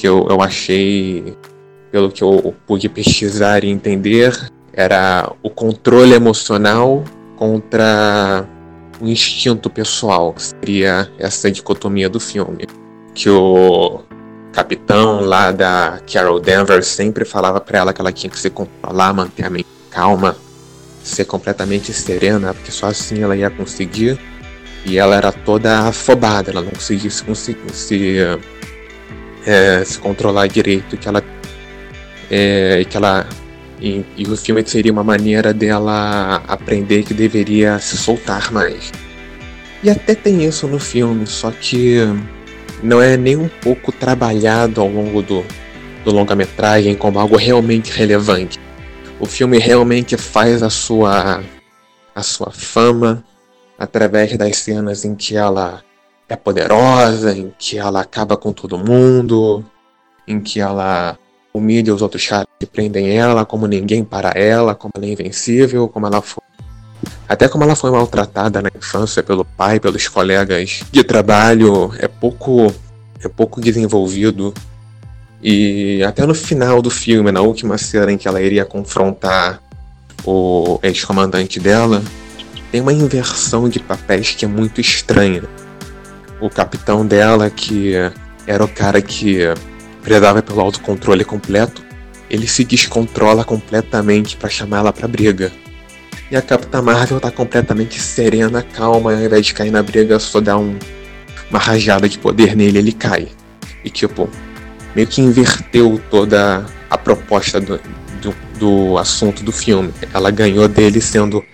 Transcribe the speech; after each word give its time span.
que 0.00 0.08
eu, 0.08 0.26
eu 0.30 0.40
achei, 0.40 1.36
pelo 1.92 2.10
que 2.10 2.24
eu 2.24 2.54
pude 2.66 2.88
pesquisar 2.88 3.62
e 3.62 3.68
entender, 3.68 4.32
era 4.72 5.30
o 5.42 5.50
controle 5.50 6.14
emocional 6.14 7.04
contra 7.36 8.48
o 8.98 9.06
instinto 9.06 9.68
pessoal, 9.68 10.32
que 10.32 10.42
seria 10.42 11.12
essa 11.18 11.50
dicotomia 11.50 12.08
do 12.08 12.18
filme. 12.18 12.66
Que 13.14 13.28
o 13.28 14.00
capitão 14.52 15.20
lá 15.20 15.52
da 15.52 16.00
Carol 16.10 16.40
Danvers 16.40 16.86
sempre 16.86 17.26
falava 17.26 17.60
para 17.60 17.80
ela 17.80 17.92
que 17.92 18.00
ela 18.00 18.10
tinha 18.10 18.30
que 18.30 18.38
se 18.38 18.48
controlar, 18.48 19.12
manter 19.12 19.44
a 19.44 19.50
mente 19.50 19.68
calma, 19.90 20.34
ser 21.04 21.26
completamente 21.26 21.92
serena, 21.92 22.54
porque 22.54 22.70
só 22.70 22.86
assim 22.86 23.22
ela 23.22 23.36
ia 23.36 23.50
conseguir. 23.50 24.18
E 24.86 24.96
ela 24.96 25.14
era 25.14 25.30
toda 25.30 25.88
afobada, 25.88 26.50
ela 26.50 26.62
não 26.62 26.70
conseguia 26.70 27.10
se, 27.10 27.22
se, 27.74 28.16
é, 29.46 29.84
se 29.84 29.98
controlar 29.98 30.46
direito, 30.46 30.96
que 30.96 31.08
ela, 31.08 31.22
é, 32.30 32.84
que 32.88 32.96
ela 32.96 33.26
e, 33.80 34.04
e, 34.16 34.24
o 34.26 34.36
filme 34.36 34.62
seria 34.66 34.92
uma 34.92 35.02
maneira 35.02 35.54
dela 35.54 36.42
aprender 36.46 37.02
que 37.02 37.14
deveria 37.14 37.78
se 37.78 37.96
soltar 37.96 38.52
mais. 38.52 38.92
E 39.82 39.88
até 39.88 40.14
tem 40.14 40.44
isso 40.44 40.68
no 40.68 40.78
filme, 40.78 41.26
só 41.26 41.50
que 41.50 42.00
não 42.82 43.00
é 43.00 43.16
nem 43.16 43.36
um 43.36 43.48
pouco 43.48 43.90
trabalhado 43.90 44.80
ao 44.80 44.88
longo 44.88 45.22
do, 45.22 45.44
do 46.04 46.10
longa-metragem 46.10 46.94
como 46.94 47.18
algo 47.18 47.36
realmente 47.36 47.90
relevante. 47.90 48.60
O 49.18 49.26
filme 49.26 49.58
realmente 49.58 50.16
faz 50.16 50.62
a 50.62 50.70
sua 50.70 51.42
a 52.14 52.22
sua 52.22 52.50
fama 52.50 53.24
através 53.78 54.36
das 54.36 54.56
cenas 54.56 55.04
em 55.04 55.14
que 55.14 55.36
ela 55.36 55.82
é 56.32 56.36
poderosa, 56.36 57.36
em 57.36 57.52
que 57.58 57.78
ela 57.78 58.00
acaba 58.00 58.36
com 58.36 58.52
todo 58.52 58.78
mundo, 58.78 59.64
em 60.26 60.40
que 60.40 60.60
ela 60.60 61.18
humilha 61.52 61.94
os 61.94 62.02
outros 62.02 62.26
caras 62.26 62.46
que 62.58 62.66
prendem 62.66 63.10
ela, 63.10 63.44
como 63.44 63.66
ninguém 63.66 64.04
para 64.04 64.30
ela, 64.30 64.74
como 64.74 64.92
ela 64.96 65.06
é 65.06 65.10
invencível, 65.10 65.88
como 65.88 66.06
ela 66.06 66.22
foi. 66.22 66.42
Até 67.28 67.48
como 67.48 67.64
ela 67.64 67.74
foi 67.74 67.90
maltratada 67.90 68.62
na 68.62 68.70
infância 68.76 69.22
pelo 69.22 69.44
pai, 69.44 69.80
pelos 69.80 70.06
colegas 70.08 70.82
de 70.90 71.02
trabalho, 71.02 71.92
é 71.98 72.06
pouco 72.06 72.72
é 73.22 73.28
pouco 73.28 73.60
desenvolvido 73.60 74.54
e 75.42 76.02
até 76.04 76.26
no 76.26 76.34
final 76.34 76.82
do 76.82 76.90
filme, 76.90 77.32
na 77.32 77.40
última 77.40 77.78
cena 77.78 78.12
em 78.12 78.18
que 78.18 78.28
ela 78.28 78.40
iria 78.40 78.64
confrontar 78.64 79.60
o 80.24 80.78
ex-comandante 80.82 81.58
dela, 81.58 82.02
tem 82.70 82.80
uma 82.80 82.92
inversão 82.92 83.68
de 83.68 83.80
papéis 83.80 84.34
que 84.34 84.44
é 84.44 84.48
muito 84.48 84.80
estranha. 84.80 85.42
O 86.40 86.48
capitão 86.48 87.06
dela, 87.06 87.50
que 87.50 87.92
era 88.46 88.64
o 88.64 88.68
cara 88.68 89.02
que 89.02 89.40
prezava 90.02 90.42
pelo 90.42 90.60
autocontrole 90.60 91.24
completo, 91.24 91.82
ele 92.30 92.46
se 92.46 92.64
descontrola 92.64 93.44
completamente 93.44 94.36
para 94.36 94.48
chamar 94.48 94.78
ela 94.78 94.92
pra 94.92 95.08
briga. 95.08 95.52
E 96.30 96.36
a 96.36 96.40
Capitã 96.40 96.80
Marvel 96.80 97.18
tá 97.18 97.30
completamente 97.30 98.00
serena, 98.00 98.62
calma, 98.62 99.12
ao 99.12 99.20
invés 99.20 99.46
de 99.46 99.52
cair 99.52 99.72
na 99.72 99.82
briga, 99.82 100.16
só 100.20 100.40
dá 100.40 100.56
um, 100.56 100.78
uma 101.50 101.58
rajada 101.58 102.08
de 102.08 102.18
poder 102.18 102.54
nele 102.54 102.78
ele 102.78 102.92
cai. 102.92 103.28
E 103.84 103.90
tipo, 103.90 104.30
meio 104.94 105.08
que 105.08 105.20
inverteu 105.20 106.00
toda 106.08 106.64
a 106.88 106.96
proposta 106.96 107.60
do, 107.60 107.80
do, 108.22 108.34
do, 108.60 108.98
assunto 108.98 109.42
do 109.42 109.50
filme. 109.50 109.92
Ela 110.14 110.30
ganhou 110.30 110.68
dele 110.68 111.00
sendo 111.00 111.44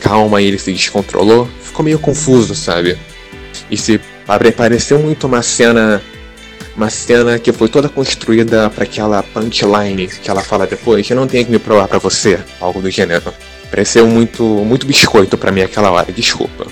calma 0.00 0.42
e 0.42 0.46
ele 0.46 0.58
se 0.58 0.72
descontrolou. 0.72 1.48
Ficou 1.62 1.82
meio 1.82 1.98
confuso, 1.98 2.54
sabe? 2.54 2.98
E 3.70 3.78
se 3.78 3.98
pareceu 4.56 4.98
muito 4.98 5.26
uma 5.26 5.42
cena. 5.42 6.02
Uma 6.76 6.90
cena 6.90 7.40
que 7.40 7.52
foi 7.52 7.68
toda 7.68 7.88
construída 7.88 8.70
para 8.70 8.84
aquela 8.84 9.20
punchline 9.20 10.06
que 10.06 10.30
ela 10.30 10.42
fala 10.42 10.64
depois. 10.64 11.10
Eu 11.10 11.16
não 11.16 11.26
tenho 11.26 11.44
que 11.44 11.50
me 11.50 11.58
provar 11.58 11.88
para 11.88 11.98
você, 11.98 12.38
algo 12.60 12.80
do 12.80 12.88
gênero. 12.88 13.34
Pareceu 13.68 14.06
muito, 14.06 14.44
muito 14.44 14.86
biscoito 14.86 15.36
para 15.36 15.50
mim 15.50 15.62
aquela 15.62 15.90
hora, 15.90 16.12
desculpa. 16.12 16.68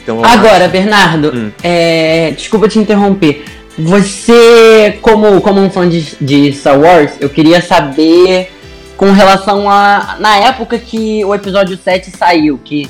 Então, 0.00 0.24
Agora, 0.24 0.64
acho... 0.64 0.72
Bernardo, 0.72 1.32
hum. 1.34 1.50
é... 1.60 2.30
desculpa 2.36 2.68
te 2.68 2.78
interromper. 2.78 3.44
Você, 3.76 4.96
como, 5.02 5.40
como 5.40 5.60
um 5.60 5.70
fã 5.70 5.88
de, 5.88 6.16
de 6.20 6.52
Star 6.52 6.78
Wars, 6.78 7.12
eu 7.20 7.28
queria 7.28 7.60
saber 7.60 8.52
com 8.96 9.12
relação 9.12 9.70
a. 9.70 10.16
Na 10.18 10.36
época 10.36 10.78
que 10.78 11.24
o 11.24 11.34
episódio 11.34 11.78
7 11.82 12.10
saiu, 12.10 12.58
que 12.62 12.88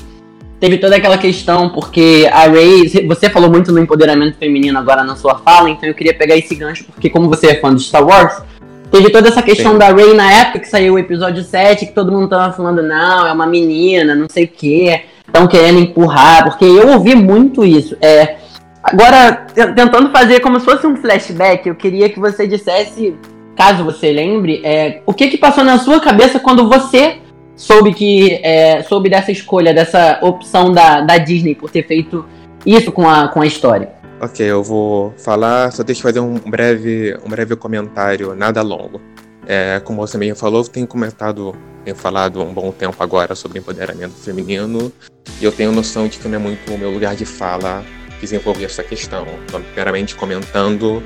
teve 0.60 0.78
toda 0.78 0.96
aquela 0.96 1.19
questão, 1.19 1.70
porque 1.70 2.28
a 2.32 2.48
Rey. 2.48 3.06
Você 3.06 3.30
falou 3.30 3.50
muito 3.50 3.72
no 3.72 3.78
empoderamento 3.78 4.36
feminino 4.38 4.78
agora 4.78 5.04
na 5.04 5.16
sua 5.16 5.36
fala, 5.36 5.70
então 5.70 5.88
eu 5.88 5.94
queria 5.94 6.14
pegar 6.14 6.36
esse 6.36 6.54
gancho, 6.54 6.84
porque 6.84 7.10
como 7.10 7.28
você 7.28 7.48
é 7.48 7.60
fã 7.60 7.74
de 7.74 7.82
Star 7.82 8.06
Wars, 8.06 8.42
teve 8.91 9.10
toda 9.10 9.28
essa 9.28 9.42
questão 9.42 9.72
Sim. 9.72 9.78
da 9.78 9.92
Rey 9.92 10.14
na 10.14 10.30
época 10.32 10.60
que 10.60 10.69
saiu 10.69 10.94
o 10.94 10.98
episódio 10.98 11.42
7, 11.42 11.86
que 11.86 11.92
todo 11.92 12.12
mundo 12.12 12.28
tava 12.28 12.52
falando, 12.52 12.82
não, 12.82 13.26
é 13.26 13.32
uma 13.32 13.46
menina, 13.46 14.14
não 14.14 14.26
sei 14.28 14.44
o 14.44 14.48
que, 14.48 15.00
estão 15.26 15.46
querendo 15.46 15.78
empurrar, 15.78 16.44
porque 16.44 16.64
eu 16.64 16.88
ouvi 16.88 17.14
muito 17.14 17.64
isso. 17.64 17.96
É, 18.00 18.36
Agora, 18.82 19.46
tentando 19.75 20.10
fazer 20.10 20.40
como 20.40 20.58
se 20.58 20.64
fosse 20.64 20.86
um 20.86 20.96
flashback, 20.96 21.69
eu 21.69 21.75
queria 21.75 22.08
que 22.08 22.19
você 22.19 22.46
dissesse, 22.46 23.14
caso 23.56 23.84
você 23.84 24.12
lembre, 24.12 24.62
é, 24.64 25.02
o 25.04 25.12
que 25.12 25.28
que 25.28 25.36
passou 25.36 25.64
na 25.64 25.78
sua 25.78 26.00
cabeça 26.00 26.38
quando 26.38 26.69
você 26.69 27.19
soube 27.58 27.92
que 27.92 28.41
é, 28.42 28.82
soube 28.84 29.10
dessa 29.10 29.32
escolha, 29.32 29.74
dessa 29.74 30.20
opção 30.22 30.72
da, 30.72 31.02
da 31.02 31.19
Disney 31.19 31.54
por 31.54 31.70
ter 31.70 31.86
feito 31.86 32.24
isso 32.64 32.91
com 32.92 33.06
a, 33.06 33.28
com 33.28 33.42
a 33.42 33.46
história. 33.46 33.91
Ok, 34.20 34.44
eu 34.44 34.62
vou 34.62 35.12
falar, 35.19 35.70
só 35.72 35.82
deixa 35.82 36.00
eu 36.00 36.02
fazer 36.04 36.20
um 36.20 36.38
breve, 36.38 37.16
um 37.24 37.28
breve 37.28 37.54
comentário, 37.56 38.34
nada 38.34 38.62
longo. 38.62 39.00
É, 39.46 39.80
como 39.84 39.98
você 39.98 40.16
mesmo 40.16 40.36
falou, 40.36 40.62
eu 40.62 40.69
tenho 40.69 40.86
comentado, 40.86 41.54
tenho 41.84 41.96
falado 41.96 42.42
um 42.42 42.52
bom 42.52 42.70
tempo 42.70 42.96
agora 43.00 43.34
sobre 43.34 43.58
empoderamento 43.58 44.14
feminino, 44.14 44.92
e 45.40 45.44
eu 45.44 45.52
tenho 45.52 45.72
noção 45.72 46.08
de 46.08 46.19
que 46.19 46.28
não 46.28 46.36
é 46.36 46.38
muito 46.38 46.72
o 46.72 46.78
meu 46.78 46.90
lugar 46.90 47.14
de 47.14 47.25
fala 47.25 47.84
desenvolver 48.20 48.64
essa 48.64 48.82
questão. 48.82 49.25
Então, 49.46 49.62
primeiramente 49.62 50.16
comentando 50.16 51.02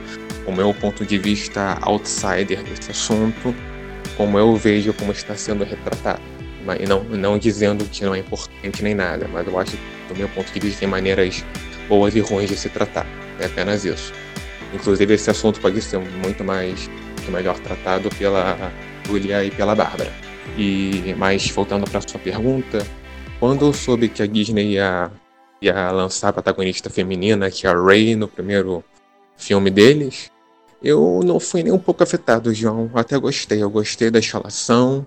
o 0.47 0.53
meu 0.53 0.73
ponto 0.73 1.05
de 1.05 1.19
vista 1.19 1.79
outsider 1.83 2.63
desse 2.63 2.91
assunto, 2.91 3.55
como 4.17 4.39
eu 4.39 4.57
vejo 4.57 4.93
como 4.95 5.13
está 5.13 5.35
sendo 5.37 5.65
retratado. 5.65 6.32
E 6.79 6.87
não, 6.87 7.03
não 7.05 7.39
dizendo 7.39 7.85
que 7.85 8.05
não 8.05 8.15
é 8.15 8.19
importante 8.19 8.83
nem 8.83 8.95
nada, 8.95 9.29
mas 9.33 9.47
eu 9.47 9.59
acho 9.59 9.73
que, 9.73 9.83
do 10.09 10.17
meu 10.17 10.29
ponto 10.29 10.53
de 10.53 10.61
vista, 10.61 10.81
tem 10.81 10.89
maneiras 10.89 11.45
boas 11.89 12.15
e 12.15 12.21
ruins 12.21 12.49
de 12.49 12.57
se 12.57 12.69
tratar. 12.69 13.07
É 13.41 13.47
apenas 13.47 13.85
isso. 13.85 14.13
Inclusive, 14.73 15.15
esse 15.15 15.31
assunto 15.31 15.61
pode 15.61 15.81
ser 15.83 15.99
muito 15.99 16.45
mais 16.45 16.89
muito 17.23 17.31
melhor 17.31 17.59
tratado 17.61 18.11
pela 18.11 18.73
Julia 19.07 19.45
e 19.45 19.51
pela 19.51 19.75
Bárbara. 19.75 20.13
E, 20.59 21.15
mas, 21.17 21.49
voltando 21.51 21.89
para 21.89 22.01
sua 22.01 22.19
pergunta, 22.19 22.85
quando 23.39 23.67
eu 23.67 23.73
soube 23.73 24.09
que 24.09 24.23
a 24.23 24.27
Disney 24.27 24.73
ia 24.73 25.11
ia 25.61 25.93
lançar 25.93 26.31
a 26.31 26.33
protagonista 26.33 26.91
feminina, 26.91 27.49
que 27.49 27.67
é 27.67 27.71
a 27.71 27.81
Ray, 27.81 28.17
no 28.17 28.27
primeiro 28.27 28.85
filme 29.37 29.71
deles, 29.71 30.29
eu 30.83 31.21
não 31.25 31.39
fui 31.39 31.63
nem 31.63 31.73
um 31.73 31.79
pouco 31.79 32.03
afetado, 32.03 32.53
João. 32.53 32.91
Até 32.95 33.17
gostei. 33.17 33.63
Eu 33.63 33.71
gostei 33.71 34.11
da 34.11 34.19
escalação. 34.19 35.07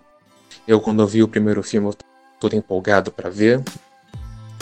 Eu, 0.68 0.80
quando 0.80 1.06
vi 1.06 1.22
o 1.22 1.28
primeiro 1.28 1.62
filme, 1.62 1.88
eu 1.88 1.96
todo 2.40 2.56
empolgado 2.56 3.12
para 3.12 3.30
ver. 3.30 3.62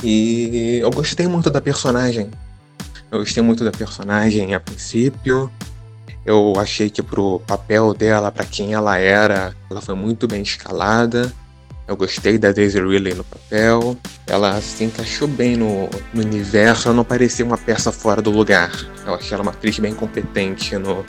E 0.03 0.79
eu 0.81 0.91
gostei 0.91 1.27
muito 1.27 1.49
da 1.49 1.61
personagem. 1.61 2.29
Eu 3.11 3.19
gostei 3.19 3.41
muito 3.41 3.63
da 3.63 3.71
personagem 3.71 4.53
a 4.53 4.59
princípio. 4.59 5.51
Eu 6.25 6.53
achei 6.57 6.89
que 6.89 7.01
pro 7.01 7.39
papel 7.41 7.93
dela, 7.93 8.31
para 8.31 8.45
quem 8.45 8.73
ela 8.73 8.97
era, 8.97 9.53
ela 9.69 9.81
foi 9.81 9.95
muito 9.95 10.27
bem 10.27 10.41
escalada. 10.41 11.31
Eu 11.85 11.97
gostei 11.97 12.37
da 12.37 12.51
Daisy 12.51 12.79
Ridley 12.79 13.13
no 13.13 13.23
papel. 13.23 13.97
Ela 14.25 14.59
se 14.61 14.83
encaixou 14.83 15.27
bem 15.27 15.55
no, 15.57 15.89
no 16.13 16.21
universo, 16.21 16.87
ela 16.87 16.95
não 16.95 17.03
parecia 17.03 17.45
uma 17.45 17.57
peça 17.57 17.91
fora 17.91 18.21
do 18.21 18.31
lugar. 18.31 18.71
Eu 19.05 19.15
achei 19.15 19.33
ela 19.33 19.43
uma 19.43 19.51
atriz 19.51 19.79
bem 19.79 19.93
competente 19.93 20.77
no 20.77 21.05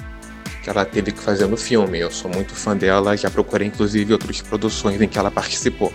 que 0.65 0.71
ela 0.71 0.85
teve 0.85 1.13
que 1.13 1.21
fazer 1.21 1.47
no 1.47 1.57
filme. 1.57 1.99
Eu 2.01 2.11
sou 2.11 2.31
muito 2.31 2.55
fã 2.55 2.75
dela, 2.75 3.17
já 3.17 3.31
procurei 3.31 3.69
inclusive 3.69 4.15
outras 4.15 4.41
produções 4.41 5.01
em 5.01 5.07
que 5.07 5.19
ela 5.19 5.31
participou. 5.31 5.93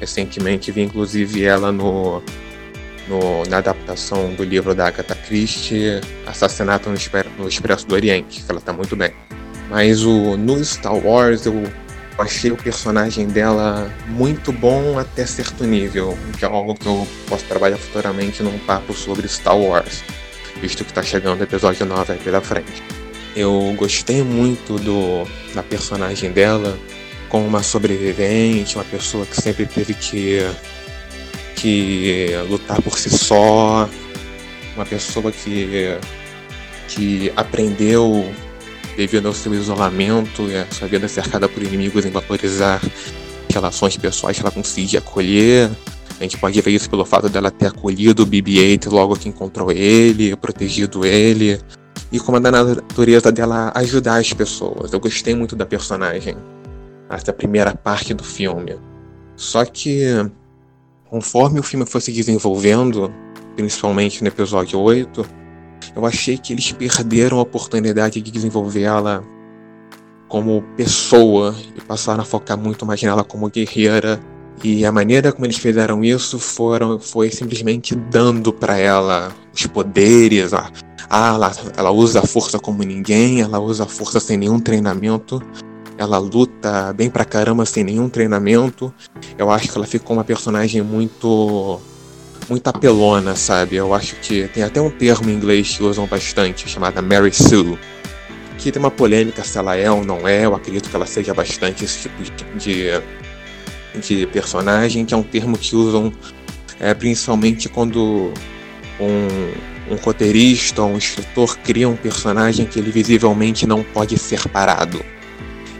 Recentemente 0.00 0.72
vi 0.72 0.82
inclusive 0.82 1.44
ela 1.44 1.70
no, 1.70 2.20
no 3.08 3.44
na 3.48 3.58
adaptação 3.58 4.34
do 4.34 4.42
livro 4.42 4.74
da 4.74 4.88
Agatha 4.88 5.14
Christie, 5.14 6.00
Assassinato 6.26 6.90
no, 6.90 6.96
no 7.38 7.48
Expresso 7.48 7.86
do 7.86 7.94
Oriente, 7.94 8.42
que 8.42 8.50
ela 8.50 8.60
tá 8.60 8.72
muito 8.72 8.96
bem. 8.96 9.12
Mas 9.70 10.02
o, 10.02 10.36
no 10.36 10.62
Star 10.64 10.96
Wars 10.96 11.46
eu 11.46 11.62
achei 12.18 12.50
o 12.50 12.56
personagem 12.56 13.28
dela 13.28 13.90
muito 14.08 14.52
bom 14.52 14.98
até 14.98 15.24
certo 15.24 15.64
nível, 15.64 16.18
que 16.36 16.44
é 16.44 16.48
algo 16.48 16.74
que 16.74 16.86
eu 16.86 17.06
posso 17.28 17.44
trabalhar 17.44 17.78
futuramente 17.78 18.42
num 18.42 18.58
papo 18.58 18.92
sobre 18.92 19.28
Star 19.28 19.56
Wars, 19.56 20.02
visto 20.60 20.84
que 20.84 20.90
está 20.90 21.02
chegando 21.02 21.40
o 21.40 21.44
episódio 21.44 21.86
9 21.86 22.14
aí 22.14 22.18
pela 22.18 22.40
frente. 22.40 23.01
Eu 23.34 23.74
gostei 23.76 24.22
muito 24.22 24.76
do, 24.78 25.26
da 25.54 25.62
personagem 25.62 26.30
dela 26.30 26.78
como 27.28 27.46
uma 27.46 27.62
sobrevivente, 27.62 28.76
uma 28.76 28.84
pessoa 28.84 29.24
que 29.24 29.40
sempre 29.40 29.64
teve 29.64 29.94
que, 29.94 30.40
que 31.56 32.30
lutar 32.50 32.82
por 32.82 32.98
si 32.98 33.08
só, 33.08 33.88
uma 34.76 34.84
pessoa 34.84 35.32
que, 35.32 35.96
que 36.88 37.32
aprendeu 37.34 38.30
devido 38.96 39.28
ao 39.28 39.32
seu 39.32 39.54
isolamento 39.54 40.50
e 40.50 40.56
a 40.56 40.66
sua 40.70 40.88
vida 40.88 41.08
cercada 41.08 41.48
por 41.48 41.62
inimigos 41.62 42.04
em 42.04 42.10
valorizar 42.10 42.82
relações 43.50 43.96
pessoais 43.96 44.36
que 44.36 44.42
ela 44.42 44.50
conseguia 44.50 44.98
acolher. 44.98 45.70
A 46.20 46.22
gente 46.22 46.36
pode 46.36 46.60
ver 46.60 46.70
isso 46.70 46.88
pelo 46.88 47.04
fato 47.04 47.28
dela 47.28 47.50
ter 47.50 47.68
acolhido 47.68 48.22
o 48.22 48.26
BB-8 48.26 48.90
logo 48.90 49.16
que 49.16 49.28
encontrou 49.28 49.72
ele, 49.72 50.36
protegido 50.36 51.04
ele, 51.04 51.58
e 52.12 52.20
como 52.20 52.36
é 52.36 52.40
da 52.40 52.50
natureza 52.50 53.32
dela 53.32 53.72
ajudar 53.74 54.18
as 54.18 54.32
pessoas. 54.32 54.92
Eu 54.92 55.00
gostei 55.00 55.34
muito 55.34 55.56
da 55.56 55.64
personagem, 55.64 56.36
essa 57.08 57.32
primeira 57.32 57.74
parte 57.74 58.12
do 58.12 58.22
filme. 58.22 58.76
Só 59.34 59.64
que, 59.64 60.04
conforme 61.08 61.58
o 61.58 61.62
filme 61.62 61.86
fosse 61.86 62.12
desenvolvendo, 62.12 63.12
principalmente 63.56 64.22
no 64.22 64.28
episódio 64.28 64.78
8, 64.78 65.26
eu 65.96 66.06
achei 66.06 66.36
que 66.36 66.52
eles 66.52 66.70
perderam 66.70 67.38
a 67.38 67.42
oportunidade 67.42 68.20
de 68.20 68.30
desenvolver 68.30 68.82
ela 68.82 69.24
como 70.28 70.62
pessoa 70.76 71.54
e 71.76 71.80
passaram 71.80 72.22
a 72.22 72.24
focar 72.24 72.58
muito 72.58 72.86
mais 72.86 73.02
nela 73.02 73.24
como 73.24 73.50
guerreira. 73.50 74.20
E 74.62 74.84
a 74.84 74.92
maneira 74.92 75.32
como 75.32 75.46
eles 75.46 75.56
fizeram 75.56 76.04
isso 76.04 76.38
foram, 76.38 77.00
foi 77.00 77.30
simplesmente 77.30 77.94
dando 77.94 78.52
para 78.52 78.78
ela 78.78 79.32
os 79.52 79.66
poderes. 79.66 80.52
Ah, 81.08 81.34
ela, 81.34 81.52
ela 81.76 81.90
usa 81.90 82.20
a 82.20 82.26
força 82.26 82.58
como 82.58 82.82
ninguém, 82.82 83.40
ela 83.40 83.58
usa 83.58 83.84
a 83.84 83.86
força 83.86 84.20
sem 84.20 84.36
nenhum 84.36 84.58
treinamento. 84.58 85.42
Ela 85.98 86.18
luta 86.18 86.92
bem 86.92 87.10
pra 87.10 87.24
caramba 87.24 87.64
sem 87.66 87.84
nenhum 87.84 88.08
treinamento. 88.08 88.92
Eu 89.36 89.50
acho 89.50 89.70
que 89.70 89.76
ela 89.76 89.86
ficou 89.86 90.16
uma 90.16 90.24
personagem 90.24 90.82
muito 90.82 91.80
muito 92.48 92.66
apelona, 92.68 93.36
sabe? 93.36 93.76
Eu 93.76 93.94
acho 93.94 94.16
que 94.16 94.48
tem 94.48 94.62
até 94.62 94.80
um 94.80 94.90
termo 94.90 95.30
em 95.30 95.34
inglês 95.34 95.76
que 95.76 95.82
usam 95.82 96.06
bastante, 96.06 96.68
chamada 96.68 97.00
Mary 97.00 97.32
Sue. 97.32 97.78
Que 98.58 98.70
tem 98.70 98.80
uma 98.80 98.90
polêmica 98.90 99.42
se 99.42 99.58
ela 99.58 99.76
é 99.76 99.90
ou 99.90 100.04
não 100.04 100.26
é, 100.26 100.44
eu 100.44 100.54
acredito 100.54 100.88
que 100.88 100.96
ela 100.96 101.06
seja 101.06 101.34
bastante 101.34 101.84
esse 101.84 102.08
tipo 102.08 102.22
de, 102.56 102.90
de 104.00 104.26
personagem, 104.26 105.04
que 105.04 105.14
é 105.14 105.16
um 105.16 105.22
termo 105.22 105.58
que 105.58 105.74
usam 105.74 106.12
é, 106.78 106.94
principalmente 106.94 107.68
quando 107.68 108.32
um, 109.00 109.52
um 109.90 109.96
roteirista 109.96 110.82
ou 110.82 110.90
um 110.90 110.98
escritor 110.98 111.58
cria 111.58 111.88
um 111.88 111.96
personagem 111.96 112.66
que 112.66 112.78
ele 112.78 112.90
visivelmente 112.90 113.66
não 113.66 113.82
pode 113.82 114.18
ser 114.18 114.48
parado. 114.48 115.04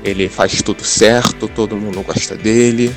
Ele 0.04 0.28
faz 0.28 0.60
tudo 0.62 0.84
certo, 0.84 1.48
todo 1.48 1.76
mundo 1.76 2.02
gosta 2.02 2.34
dele, 2.34 2.94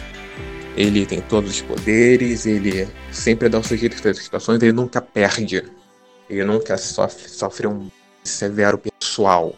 ele 0.76 1.06
tem 1.06 1.22
todos 1.22 1.52
os 1.52 1.62
poderes, 1.62 2.46
ele 2.46 2.88
sempre 3.12 3.48
dá 3.48 3.60
o 3.60 3.64
seu 3.64 3.78
jeito 3.78 4.02
das 4.02 4.18
situações, 4.18 4.62
ele 4.62 4.74
nunca 4.74 5.02
perde. 5.02 5.64
Ele 6.30 6.44
nunca 6.44 6.78
sofre, 6.78 7.30
sofre 7.30 7.68
um 7.68 7.88
severo 8.24 8.80
pessoal. 8.80 9.56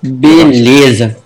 Beleza. 0.00 1.16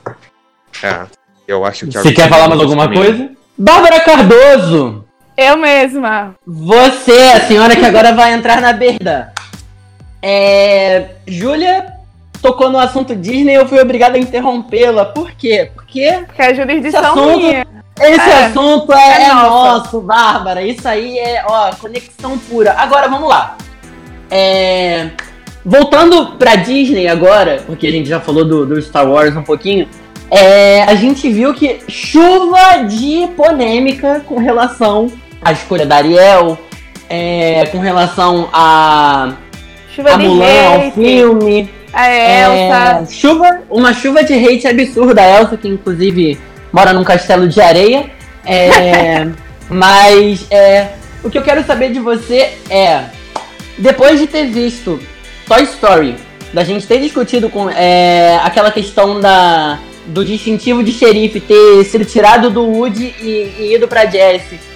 É, 0.82 1.06
eu 1.46 1.64
acho 1.64 1.86
que... 1.86 1.92
Você 1.92 2.12
quer 2.12 2.28
falar 2.28 2.48
mais 2.48 2.60
alguma 2.60 2.90
coisa? 2.90 3.30
Bárbara 3.56 4.00
Cardoso! 4.00 5.01
Eu 5.42 5.56
mesma. 5.56 6.34
Você, 6.46 7.32
a 7.34 7.40
senhora 7.40 7.74
que 7.74 7.84
agora 7.84 8.12
vai 8.12 8.32
entrar 8.32 8.60
na 8.60 8.72
berda. 8.72 9.32
É... 10.22 11.16
Júlia 11.26 11.94
tocou 12.40 12.70
no 12.70 12.78
assunto 12.78 13.14
Disney 13.14 13.52
e 13.52 13.56
eu 13.56 13.66
fui 13.66 13.80
obrigada 13.80 14.16
a 14.16 14.20
interrompê-la. 14.20 15.04
Por 15.06 15.32
quê? 15.32 15.70
Porque... 15.74 16.22
Porque 16.26 16.42
a 16.42 16.54
jurisdição 16.54 17.00
assunto... 17.00 17.36
minha. 17.38 17.66
Esse 18.00 18.30
é, 18.30 18.46
assunto 18.46 18.92
é, 18.92 19.22
é 19.22 19.34
nosso, 19.34 20.00
Bárbara. 20.00 20.62
Isso 20.62 20.86
aí 20.86 21.18
é, 21.18 21.44
ó, 21.46 21.74
conexão 21.74 22.38
pura. 22.38 22.74
Agora, 22.78 23.08
vamos 23.08 23.28
lá. 23.28 23.56
É... 24.30 25.10
Voltando 25.64 26.36
pra 26.38 26.56
Disney 26.56 27.06
agora, 27.08 27.62
porque 27.66 27.86
a 27.86 27.90
gente 27.90 28.08
já 28.08 28.20
falou 28.20 28.44
do, 28.44 28.66
do 28.66 28.80
Star 28.82 29.08
Wars 29.08 29.36
um 29.36 29.42
pouquinho, 29.42 29.88
é, 30.28 30.82
a 30.84 30.94
gente 30.94 31.30
viu 31.30 31.52
que 31.52 31.80
chuva 31.88 32.84
de 32.88 33.28
polêmica 33.36 34.22
com 34.26 34.38
relação 34.38 35.12
à 35.44 35.52
escolha 35.52 35.84
da 35.84 35.96
Ariel, 35.96 36.58
é, 37.08 37.66
com 37.66 37.78
relação 37.78 38.48
a, 38.52 39.34
chuva 39.94 40.10
a 40.12 40.18
Mulan, 40.18 40.74
ao 40.74 40.92
filme. 40.92 41.70
A 41.92 42.08
Elsa. 42.08 43.02
É, 43.02 43.06
chuva, 43.10 43.62
uma 43.68 43.92
chuva 43.92 44.24
de 44.24 44.32
hate 44.32 44.66
absurda. 44.66 45.20
A 45.20 45.40
Elsa, 45.40 45.56
que 45.56 45.68
inclusive 45.68 46.40
mora 46.72 46.92
num 46.92 47.04
castelo 47.04 47.48
de 47.48 47.60
areia. 47.60 48.10
É, 48.44 49.26
mas 49.68 50.46
é, 50.50 50.92
o 51.22 51.30
que 51.30 51.38
eu 51.38 51.42
quero 51.42 51.64
saber 51.64 51.92
de 51.92 52.00
você 52.00 52.54
é, 52.70 53.04
depois 53.78 54.18
de 54.18 54.26
ter 54.26 54.46
visto 54.46 54.98
Toy 55.46 55.62
Story, 55.64 56.16
da 56.52 56.64
gente 56.64 56.86
ter 56.86 56.98
discutido 57.00 57.48
com 57.48 57.68
é, 57.70 58.40
aquela 58.42 58.70
questão 58.70 59.20
da, 59.20 59.78
do 60.06 60.24
distintivo 60.24 60.82
de 60.82 60.92
xerife 60.92 61.40
ter 61.40 61.84
sido 61.84 62.04
tirado 62.04 62.50
do 62.50 62.62
Woody 62.62 63.14
e, 63.20 63.54
e 63.58 63.74
ido 63.74 63.86
pra 63.86 64.06
Jessie. 64.06 64.71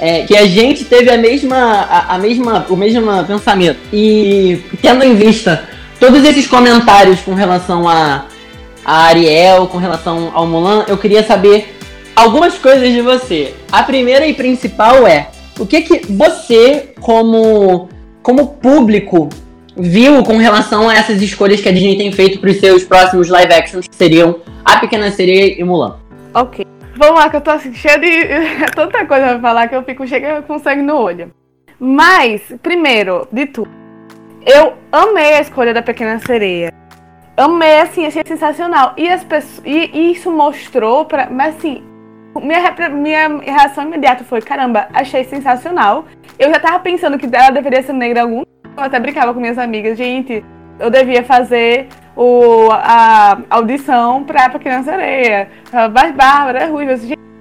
É, 0.00 0.22
que 0.22 0.34
a 0.34 0.46
gente 0.46 0.84
teve 0.86 1.10
a 1.10 1.18
mesma, 1.18 1.56
a, 1.56 2.14
a, 2.14 2.18
mesma, 2.18 2.66
o 2.70 2.76
mesmo 2.76 3.24
pensamento. 3.24 3.78
E 3.92 4.58
tendo 4.80 5.04
em 5.04 5.14
vista 5.14 5.68
todos 5.98 6.24
esses 6.24 6.46
comentários 6.46 7.20
com 7.20 7.34
relação 7.34 7.86
a 7.86 8.24
a 8.84 9.04
Ariel, 9.06 9.66
com 9.66 9.78
relação 9.78 10.30
ao 10.34 10.46
Mulan, 10.46 10.84
eu 10.88 10.98
queria 10.98 11.22
saber 11.22 11.74
algumas 12.14 12.54
coisas 12.54 12.92
de 12.92 13.00
você. 13.00 13.54
A 13.70 13.82
primeira 13.82 14.26
e 14.26 14.34
principal 14.34 15.06
é 15.06 15.28
o 15.58 15.66
que 15.66 15.82
que 15.82 16.12
você, 16.12 16.92
como, 17.00 17.88
como 18.22 18.48
público, 18.54 19.28
viu 19.76 20.22
com 20.22 20.38
relação 20.38 20.88
a 20.88 20.94
essas 20.94 21.20
escolhas 21.22 21.60
que 21.60 21.68
a 21.68 21.72
Disney 21.72 21.96
tem 21.96 22.12
feito 22.12 22.40
para 22.40 22.50
os 22.50 22.58
seus 22.58 22.84
próximos 22.84 23.28
live 23.28 23.52
actions, 23.52 23.86
que 23.86 23.94
seriam 23.94 24.40
A 24.64 24.78
Pequena 24.78 25.10
Sereia 25.10 25.60
e 25.60 25.62
Mulan? 25.62 25.96
Ok. 26.34 26.69
Vamos 27.00 27.18
lá, 27.18 27.30
que 27.30 27.36
eu 27.36 27.40
tô 27.40 27.50
assim, 27.50 27.72
cheia 27.72 27.98
de 27.98 28.10
tanta 28.76 29.06
coisa 29.06 29.28
pra 29.28 29.40
falar 29.40 29.68
que 29.68 29.74
eu 29.74 29.82
fico 29.82 30.06
cheia 30.06 30.42
com 30.42 30.58
sangue 30.58 30.82
no 30.82 30.96
olho. 30.96 31.32
Mas, 31.78 32.42
primeiro 32.62 33.26
de 33.32 33.46
tudo, 33.46 33.70
eu 34.44 34.74
amei 34.92 35.32
a 35.32 35.40
escolha 35.40 35.72
da 35.72 35.80
Pequena 35.80 36.18
Sereia 36.18 36.70
amei, 37.42 37.80
assim, 37.80 38.06
achei 38.06 38.22
sensacional. 38.26 38.92
E, 38.96 39.08
as 39.08 39.24
pessoas, 39.24 39.62
e, 39.64 39.90
e 39.92 40.12
isso 40.12 40.30
mostrou 40.30 41.04
pra. 41.04 41.28
Mas 41.30 41.56
assim, 41.56 41.82
minha, 42.42 42.88
minha 42.90 43.40
reação 43.40 43.84
imediata 43.84 44.24
foi: 44.24 44.40
caramba, 44.40 44.88
achei 44.92 45.24
sensacional. 45.24 46.04
Eu 46.38 46.50
já 46.50 46.60
tava 46.60 46.80
pensando 46.80 47.18
que 47.18 47.26
ela 47.34 47.50
deveria 47.50 47.82
ser 47.82 47.92
negra 47.92 48.22
algum. 48.22 48.42
Eu 48.76 48.82
até 48.84 49.00
brincava 49.00 49.34
com 49.34 49.40
minhas 49.40 49.58
amigas, 49.58 49.96
gente, 49.96 50.44
eu 50.78 50.90
devia 50.90 51.24
fazer 51.24 51.88
o, 52.22 52.70
a 52.70 53.38
audição 53.48 54.24
pra 54.24 54.50
Pequena 54.50 54.82
Sereia. 54.82 55.48
Mas 55.72 56.14
Bárbara 56.14 56.60
é 56.60 56.66
ruiva. 56.66 56.94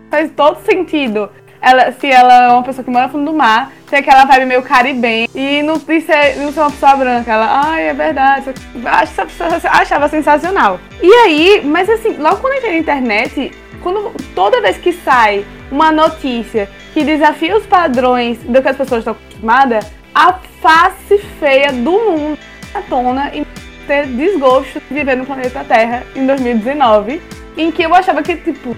Faz 0.09 0.31
todo 0.31 0.59
sentido 0.61 1.29
ela, 1.61 1.91
se 1.91 2.07
ela 2.07 2.33
é 2.33 2.51
uma 2.53 2.63
pessoa 2.63 2.83
que 2.83 2.89
mora 2.89 3.07
no 3.07 3.11
fundo 3.11 3.31
do 3.31 3.37
mar, 3.37 3.71
tem 3.89 3.99
aquela 3.99 4.23
vibe 4.25 4.45
meio 4.45 4.63
caribenha 4.63 5.27
e 5.35 5.61
não, 5.61 5.77
de 5.77 6.01
ser, 6.01 6.37
não 6.37 6.53
ser 6.53 6.61
uma 6.61 6.71
pessoa 6.71 6.95
branca. 6.95 7.31
Ela, 7.31 7.65
ai, 7.65 7.89
é 7.89 7.93
verdade, 7.93 8.53
acho, 8.85 9.67
achava 9.67 10.07
sensacional. 10.07 10.79
E 11.01 11.11
aí, 11.11 11.61
mas 11.65 11.89
assim, 11.89 12.15
logo 12.17 12.37
quando 12.37 12.55
entrei 12.55 12.71
na 12.71 12.77
internet, 12.77 13.51
quando, 13.83 14.13
toda 14.33 14.61
vez 14.61 14.77
que 14.77 14.93
sai 14.93 15.45
uma 15.69 15.91
notícia 15.91 16.69
que 16.93 17.03
desafia 17.03 17.57
os 17.57 17.65
padrões 17.65 18.37
do 18.39 18.61
que 18.61 18.69
as 18.69 18.77
pessoas 18.77 18.99
estão 18.99 19.13
acostumadas, 19.13 19.85
a 20.15 20.33
face 20.61 21.17
feia 21.39 21.71
do 21.73 21.91
mundo 21.91 22.39
à 22.73 22.81
tona 22.81 23.31
e 23.33 23.45
ter 23.89 24.05
desgosto 24.05 24.79
de 24.79 24.93
viver 24.93 25.17
no 25.17 25.25
planeta 25.25 25.63
Terra 25.63 26.03
em 26.15 26.23
2019, 26.27 27.19
em 27.57 27.71
que 27.71 27.81
eu 27.81 27.95
achava 27.95 28.21
que, 28.21 28.35
tipo, 28.35 28.77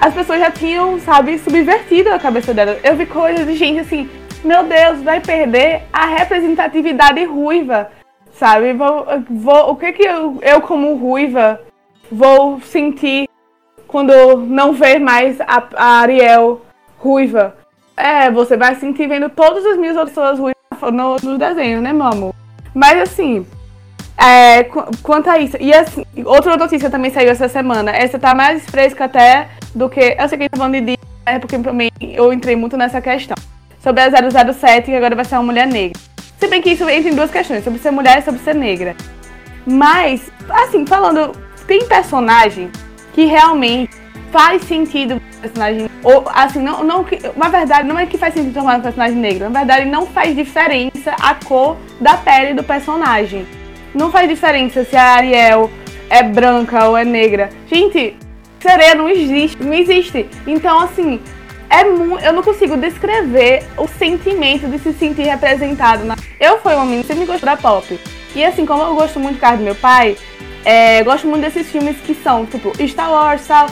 as 0.00 0.14
pessoas 0.14 0.40
já 0.40 0.50
tinham, 0.50 0.98
sabe, 1.00 1.38
subvertido 1.38 2.08
a 2.08 2.18
cabeça 2.18 2.54
dela. 2.54 2.78
Eu 2.82 2.96
vi 2.96 3.04
coisas 3.04 3.46
de 3.46 3.54
gente 3.54 3.80
assim, 3.80 4.08
meu 4.42 4.64
Deus, 4.64 5.02
vai 5.02 5.20
perder 5.20 5.82
a 5.92 6.06
representatividade 6.06 7.22
ruiva, 7.24 7.90
sabe? 8.32 8.72
Vou, 8.72 9.06
vou, 9.28 9.70
o 9.72 9.76
que 9.76 9.92
que 9.92 10.02
eu, 10.02 10.38
eu, 10.40 10.62
como 10.62 10.96
ruiva, 10.96 11.60
vou 12.10 12.58
sentir 12.62 13.28
quando 13.86 14.38
não 14.38 14.72
ver 14.72 14.98
mais 14.98 15.38
a, 15.42 15.62
a 15.76 16.00
Ariel 16.00 16.62
ruiva? 16.96 17.54
É, 17.94 18.30
você 18.30 18.56
vai 18.56 18.76
sentir 18.76 19.06
vendo 19.06 19.28
todas 19.28 19.66
as 19.66 19.76
minhas 19.76 19.96
pessoas 20.08 20.38
ruivas 20.38 20.56
no, 20.90 21.16
nos 21.22 21.38
desenhos, 21.38 21.82
né, 21.82 21.92
meu 21.92 22.06
amor? 22.06 22.34
Mas 22.74 22.98
assim, 22.98 23.46
é, 24.24 24.64
quanto 25.02 25.28
a 25.28 25.38
isso, 25.38 25.56
e 25.58 25.74
assim, 25.74 26.04
outra 26.24 26.56
notícia 26.56 26.88
também 26.88 27.10
saiu 27.10 27.30
essa 27.30 27.48
semana. 27.48 27.90
Essa 27.90 28.18
tá 28.18 28.34
mais 28.34 28.64
fresca 28.66 29.06
até 29.06 29.48
do 29.74 29.88
que. 29.88 30.16
Eu 30.18 30.28
sei 30.28 30.38
que 30.38 30.48
tá 30.48 30.56
falando 30.56 30.74
de 30.74 30.80
dia, 30.80 30.98
né, 31.26 31.38
porque 31.40 31.58
também 31.58 31.90
eu 32.00 32.32
entrei 32.32 32.54
muito 32.54 32.76
nessa 32.76 33.00
questão. 33.00 33.36
Sobre 33.82 34.00
a 34.00 34.52
007, 34.52 34.86
que 34.86 34.94
agora 34.94 35.16
vai 35.16 35.24
ser 35.24 35.34
uma 35.34 35.42
mulher 35.42 35.66
negra. 35.66 36.00
Se 36.38 36.46
bem 36.46 36.62
que 36.62 36.70
isso 36.70 36.88
entra 36.88 37.10
em 37.10 37.14
duas 37.16 37.32
questões, 37.32 37.64
sobre 37.64 37.80
ser 37.80 37.90
mulher 37.90 38.20
e 38.20 38.22
sobre 38.22 38.40
ser 38.40 38.54
negra. 38.54 38.94
Mas, 39.66 40.30
assim, 40.50 40.86
falando, 40.86 41.32
tem 41.66 41.84
personagem 41.86 42.70
que 43.12 43.24
realmente 43.24 43.90
faz 44.30 44.62
sentido 44.62 45.20
personagem. 45.40 45.88
Ou, 46.04 46.24
assim, 46.32 46.60
não, 46.60 46.84
não, 46.84 47.04
na 47.36 47.48
verdade, 47.48 47.88
não 47.88 47.98
é 47.98 48.06
que 48.06 48.16
faz 48.16 48.34
sentido 48.34 48.54
tomar 48.54 48.78
um 48.78 48.82
personagem 48.82 49.16
negro. 49.16 49.50
Na 49.50 49.60
verdade, 49.60 49.84
não 49.86 50.06
faz 50.06 50.34
diferença 50.36 51.10
a 51.20 51.34
cor 51.34 51.76
da 52.00 52.16
pele 52.16 52.54
do 52.54 52.62
personagem. 52.62 53.44
Não 53.94 54.10
faz 54.10 54.28
diferença 54.28 54.84
se 54.84 54.96
a 54.96 55.14
Ariel 55.14 55.70
é 56.08 56.22
branca 56.22 56.88
ou 56.88 56.96
é 56.96 57.04
negra. 57.04 57.50
Gente, 57.66 58.16
sereia 58.60 58.94
não 58.94 59.08
existe, 59.08 59.62
não 59.62 59.72
existe. 59.72 60.28
Então, 60.46 60.80
assim, 60.80 61.20
é 61.68 61.82
eu 62.26 62.32
não 62.32 62.42
consigo 62.42 62.76
descrever 62.76 63.64
o 63.78 63.88
sentimento 63.88 64.66
de 64.68 64.78
se 64.78 64.92
sentir 64.92 65.22
representado. 65.22 66.04
Na... 66.04 66.16
Eu 66.38 66.58
fui 66.58 66.74
uma 66.74 66.84
menina 66.84 67.02
que 67.02 67.08
sempre 67.08 67.24
gostou 67.24 67.46
da 67.46 67.56
pop. 67.56 67.98
E 68.34 68.44
assim, 68.44 68.66
como 68.66 68.82
eu 68.82 68.94
gosto 68.94 69.18
muito 69.18 69.36
do 69.36 69.40
carro 69.40 69.58
do 69.58 69.64
meu 69.64 69.74
pai, 69.74 70.16
é, 70.64 71.02
gosto 71.02 71.26
muito 71.26 71.42
desses 71.42 71.70
filmes 71.70 71.96
que 71.98 72.14
são, 72.14 72.46
tipo, 72.46 72.72
Star 72.86 73.10
Wars, 73.10 73.46
tal, 73.46 73.68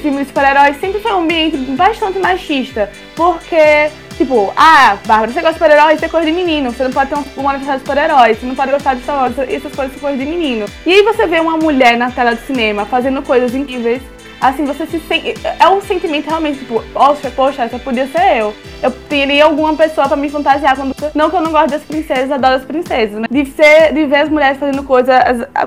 filmes 0.00 0.22
de 0.22 0.26
super-heróis, 0.26 0.78
sempre 0.80 1.00
foi 1.00 1.12
um 1.12 1.20
ambiente 1.20 1.56
bastante 1.56 2.18
machista. 2.18 2.90
Porque, 3.14 3.90
tipo, 4.16 4.52
ah, 4.56 4.96
Bárbara, 5.06 5.32
você 5.32 5.40
gosta 5.40 5.52
de 5.52 5.58
super-heróis, 5.58 5.96
isso 5.96 6.04
é 6.04 6.08
coisa 6.08 6.26
de 6.26 6.32
menino. 6.32 6.72
Você 6.72 6.84
não 6.84 6.90
pode 6.90 7.10
ter 7.10 7.16
uma 7.36 7.52
manifestação 7.52 7.76
de 7.76 7.80
super-heróis, 7.80 8.38
você 8.38 8.46
não 8.46 8.54
pode 8.54 8.72
gostar 8.72 8.94
de 8.94 9.02
Star 9.02 9.16
Wars, 9.16 9.38
essas 9.38 9.74
coisas 9.74 9.92
são 9.92 10.00
coisa 10.00 10.18
de 10.18 10.26
menino. 10.26 10.66
E 10.84 10.92
aí 10.92 11.02
você 11.02 11.26
vê 11.26 11.40
uma 11.40 11.56
mulher 11.56 11.96
na 11.96 12.10
tela 12.10 12.34
de 12.34 12.42
cinema 12.42 12.84
fazendo 12.86 13.22
coisas 13.22 13.54
incríveis 13.54 14.02
assim, 14.40 14.64
você 14.64 14.86
se 14.86 15.00
sente. 15.00 15.34
É 15.58 15.68
um 15.68 15.80
sentimento 15.80 16.26
realmente, 16.26 16.58
tipo, 16.60 16.82
poxa, 16.92 17.30
poxa, 17.30 17.64
essa 17.64 17.78
podia 17.78 18.06
ser 18.06 18.38
eu. 18.38 18.54
Eu 18.82 18.90
teria 18.90 19.44
alguma 19.44 19.74
pessoa 19.74 20.06
pra 20.06 20.16
me 20.16 20.28
fantasiar 20.28 20.76
quando. 20.76 20.94
Não 21.14 21.30
que 21.30 21.36
eu 21.36 21.40
não 21.40 21.50
gosto 21.50 21.70
das 21.70 21.82
princesas, 21.82 22.30
adoro 22.30 22.54
as 22.54 22.64
princesas, 22.64 23.18
mas 23.18 23.28
de, 23.30 23.50
ser, 23.50 23.92
de 23.92 24.04
ver 24.06 24.16
as 24.16 24.28
mulheres 24.28 24.58
fazendo 24.58 24.82
coisas, 24.82 25.16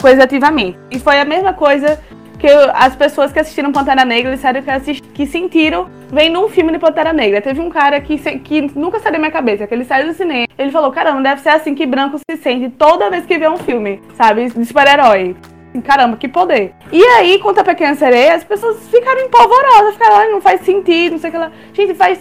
coisas 0.01 0.23
ativamente. 0.23 0.77
E 0.91 0.99
foi 0.99 1.19
a 1.19 1.25
mesma 1.25 1.53
coisa 1.53 1.99
que 2.39 2.47
as 2.47 2.95
pessoas 2.95 3.31
que 3.33 3.39
assistiram 3.39 3.71
Pantera 3.71 4.05
Negra 4.05 4.33
disseram 4.33 4.61
que, 4.61 4.71
assist, 4.71 5.03
que 5.09 5.25
sentiram 5.25 5.89
vendo 6.09 6.43
um 6.43 6.47
filme 6.47 6.71
de 6.71 6.79
Pantera 6.79 7.11
Negra. 7.11 7.41
Teve 7.41 7.59
um 7.59 7.69
cara 7.69 7.99
que, 7.99 8.17
que 8.39 8.61
nunca 8.79 8.99
saiu 8.99 9.11
da 9.11 9.19
minha 9.19 9.29
cabeça, 9.29 9.67
que 9.67 9.73
ele 9.73 9.83
saiu 9.83 10.07
do 10.07 10.13
cinema. 10.13 10.47
Ele 10.57 10.71
falou: 10.71 10.91
caramba, 10.91 11.21
deve 11.21 11.41
ser 11.41 11.49
assim 11.49 11.75
que 11.75 11.85
branco 11.85 12.17
se 12.17 12.37
sente 12.37 12.69
toda 12.69 13.09
vez 13.09 13.25
que 13.25 13.37
vê 13.37 13.47
um 13.47 13.57
filme, 13.57 14.01
sabe? 14.15 14.49
De 14.49 14.65
super-herói. 14.65 15.35
Caramba, 15.83 16.17
que 16.17 16.27
poder. 16.27 16.73
E 16.91 17.03
aí, 17.03 17.37
quanto 17.39 17.59
a 17.59 17.63
Pequena 17.63 17.93
Sereia, 17.93 18.33
as 18.33 18.43
pessoas 18.43 18.89
ficaram 18.89 19.21
empolvorosas, 19.21 19.93
ficaram, 19.93 20.31
não 20.31 20.41
faz 20.41 20.61
sentido, 20.61 21.11
não 21.11 21.19
sei 21.19 21.29
o 21.29 21.33
que 21.33 21.37
lá. 21.37 21.51
Gente, 21.73 21.93
faz. 21.93 22.19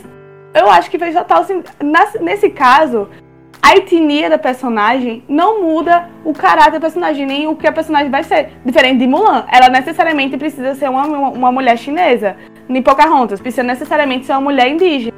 Eu 0.52 0.68
acho 0.68 0.90
que 0.90 0.98
fez 0.98 1.14
total 1.14 1.44
sentido. 1.44 1.72
Nesse 2.20 2.50
caso, 2.50 3.08
a 3.60 3.76
etnia 3.76 4.30
da 4.30 4.38
personagem 4.38 5.22
não 5.28 5.62
muda 5.62 6.08
o 6.24 6.32
caráter 6.32 6.72
da 6.72 6.80
personagem, 6.80 7.26
nem 7.26 7.46
o 7.46 7.56
que 7.56 7.66
a 7.66 7.72
personagem 7.72 8.10
vai 8.10 8.22
ser. 8.22 8.50
Diferente 8.64 8.98
de 8.98 9.06
Mulan. 9.06 9.44
Ela 9.50 9.68
necessariamente 9.68 10.36
precisa 10.36 10.74
ser 10.74 10.88
uma, 10.88 11.04
uma 11.06 11.52
mulher 11.52 11.76
chinesa. 11.76 12.36
Nem 12.68 12.82
Pocahontas, 12.82 13.40
precisa 13.40 13.62
necessariamente 13.62 14.26
ser 14.26 14.32
uma 14.32 14.42
mulher 14.42 14.68
indígena. 14.68 15.12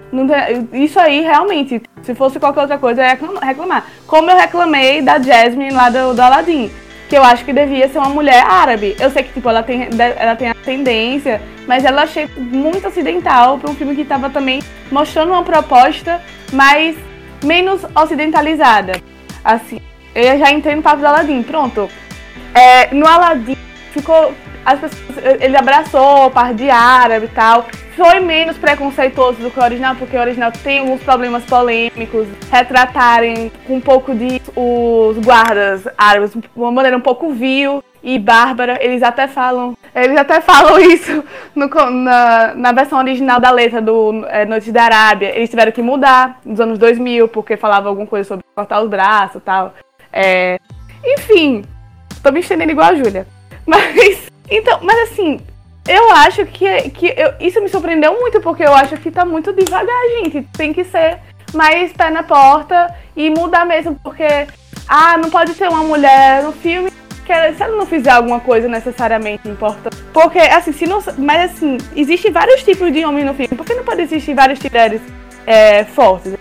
Isso 0.73 0.99
aí, 0.99 1.21
realmente, 1.21 1.83
se 2.03 2.15
fosse 2.15 2.41
qualquer 2.41 2.63
outra 2.63 2.79
coisa, 2.79 3.03
eu 3.03 3.07
ia 3.07 3.19
reclamar. 3.43 3.87
Como 4.07 4.31
eu 4.31 4.37
reclamei 4.37 5.03
da 5.03 5.19
Jasmine 5.19 5.73
lá 5.73 5.91
do, 5.91 6.15
do 6.15 6.21
Aladdin 6.21 6.71
que 7.09 7.19
eu 7.19 7.25
acho 7.25 7.45
que 7.45 7.53
devia 7.53 7.89
ser 7.89 7.99
uma 7.99 8.09
mulher 8.09 8.47
árabe. 8.47 8.95
Eu 9.01 9.11
sei 9.11 9.25
que 9.25 9.33
tipo 9.33 9.49
ela 9.49 9.65
tem 9.65 9.89
ela 10.17 10.37
tem 10.37 10.49
a 10.49 10.55
tendência, 10.55 11.43
mas 11.67 11.85
ela 11.85 12.03
achei 12.03 12.29
muito 12.37 12.87
ocidental 12.87 13.59
para 13.59 13.69
um 13.69 13.75
filme 13.75 13.97
que 13.97 14.03
estava 14.03 14.31
também 14.31 14.63
mostrando 14.93 15.31
uma 15.33 15.43
proposta 15.43 16.23
mais 16.53 16.97
menos 17.45 17.85
ocidentalizada. 17.95 18.93
Assim, 19.45 19.81
eu 20.15 20.39
já 20.39 20.51
entrei 20.51 20.75
no 20.75 20.83
papo 20.83 21.01
do 21.01 21.07
Aladdin, 21.07 21.43
pronto. 21.43 21.89
É, 22.55 22.95
no 22.95 23.07
Aladdin 23.07 23.57
ficou 23.93 24.35
as 24.65 24.79
pessoas, 24.79 25.41
ele 25.41 25.57
abraçou 25.57 26.27
o 26.27 26.31
par 26.31 26.53
de 26.53 26.69
árabe 26.69 27.27
e 27.27 27.29
tal 27.29 27.67
foi 28.01 28.19
menos 28.19 28.57
preconceituoso 28.57 29.43
do 29.43 29.51
que 29.51 29.61
o 29.61 29.63
original, 29.63 29.95
porque 29.95 30.17
o 30.17 30.21
original 30.21 30.51
tem 30.51 30.79
alguns 30.79 31.03
problemas 31.03 31.45
polêmicos, 31.45 32.27
retratarem 32.51 33.53
com 33.67 33.77
um 33.77 33.81
pouco 33.81 34.15
de 34.15 34.41
os 34.57 35.19
guardas 35.19 35.87
árabes 35.99 36.31
de 36.33 36.41
uma 36.57 36.73
maneira 36.73 36.97
um 36.97 37.01
pouco 37.03 37.31
vil 37.35 37.85
e 38.03 38.19
bárbara. 38.19 38.79
Eles 38.83 39.03
até 39.03 39.29
falam, 39.29 39.77
eles 39.95 40.17
até 40.17 40.41
falam 40.41 40.79
isso 40.81 41.25
no, 41.55 41.69
na, 41.69 42.55
na 42.55 42.73
versão 42.73 42.99
original 42.99 43.41
da 43.41 43.51
letra 43.51 43.81
do 43.81 44.25
é, 44.29 44.45
Noite 44.45 44.73
da 44.73 44.85
Arábia. 44.85 45.35
Eles 45.37 45.51
tiveram 45.51 45.73
que 45.73 45.83
mudar 45.83 46.41
nos 46.45 46.61
anos 46.61 46.79
2000 46.79 47.29
porque 47.29 47.57
falava 47.57 47.89
alguma 47.89 48.07
coisa 48.07 48.29
sobre 48.29 48.45
cortar 48.55 48.81
os 48.81 48.89
braços 48.89 49.37
e 49.37 49.45
tal. 49.45 49.75
É, 50.13 50.59
enfim, 51.05 51.65
tô 52.23 52.31
me 52.31 52.41
estendendo 52.41 52.73
igual 52.73 52.89
a 52.89 52.95
Júlia. 52.95 53.27
Mas 53.67 54.31
então, 54.51 54.81
mas 54.83 55.11
assim, 55.11 55.39
eu 55.89 56.11
acho 56.11 56.45
que, 56.47 56.91
que 56.91 57.15
eu, 57.17 57.35
isso 57.39 57.61
me 57.63 57.69
surpreendeu 57.69 58.19
muito, 58.19 58.41
porque 58.41 58.65
eu 58.65 58.75
acho 58.75 58.97
que 58.97 59.11
tá 59.11 59.25
muito 59.25 59.53
devagar, 59.53 60.09
gente. 60.19 60.43
Tem 60.57 60.73
que 60.73 60.83
ser 60.83 61.19
mais 61.55 61.93
pé 61.93 62.11
na 62.11 62.25
porta 62.25 62.93
e 63.17 63.31
mudar 63.31 63.65
mesmo, 63.65 63.97
porque, 64.03 64.49
ah, 64.89 65.17
não 65.19 65.31
pode 65.31 65.55
ter 65.55 65.69
uma 65.69 65.85
mulher 65.85 66.43
no 66.43 66.53
filme 66.53 66.91
que 67.31 67.57
se 67.57 67.63
ela 67.63 67.77
não 67.77 67.87
fizer 67.87 68.11
alguma 68.11 68.41
coisa 68.41 68.67
necessariamente 68.67 69.49
importante. 69.49 69.97
Porque, 70.13 70.39
assim, 70.39 70.73
se 70.73 70.87
não. 70.87 71.03
Mas 71.19 71.53
assim, 71.53 71.79
existem 71.95 72.33
vários 72.33 72.63
tipos 72.63 72.93
de 72.93 73.05
homem 73.05 73.25
no 73.25 73.35
filme. 73.35 73.57
Por 73.57 73.65
que 73.65 73.75
não 73.75 73.85
pode 73.85 74.03
existir 74.03 74.35
vários 74.35 74.59
tipos 74.59 74.73
de 74.73 74.79
mulheres 74.79 75.03
é, 75.47 75.85
fortes? 75.85 76.35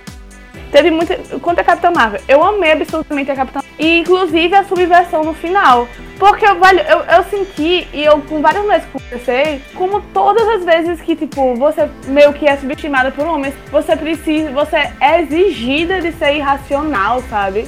Teve 0.71 0.91
muita. 0.91 1.15
Quanto 1.39 1.59
a 1.59 1.63
Capitã 1.63 1.91
Marvel, 1.91 2.21
eu 2.27 2.43
amei 2.43 2.71
absolutamente 2.73 3.31
a 3.31 3.35
Capitã 3.35 3.61
E 3.77 3.99
inclusive 3.99 4.53
a 4.55 4.63
subversão 4.63 5.23
no 5.23 5.33
final. 5.33 5.87
Porque 6.19 6.45
eu, 6.45 6.53
eu, 6.53 6.99
eu 7.15 7.23
senti, 7.29 7.87
e 7.93 8.03
eu 8.03 8.19
com 8.21 8.41
várias 8.41 8.65
vezes 8.65 8.87
conversei, 8.91 9.61
como 9.73 10.01
todas 10.13 10.45
as 10.49 10.65
vezes 10.65 11.01
que, 11.01 11.15
tipo, 11.15 11.55
você 11.55 11.89
meio 12.07 12.33
que 12.33 12.45
é 12.45 12.57
subestimada 12.57 13.09
por 13.09 13.25
homens, 13.25 13.53
você 13.71 13.95
precisa, 13.95 14.51
você 14.51 14.91
é 14.99 15.21
exigida 15.21 16.01
de 16.01 16.11
ser 16.11 16.35
irracional, 16.35 17.23
sabe? 17.29 17.65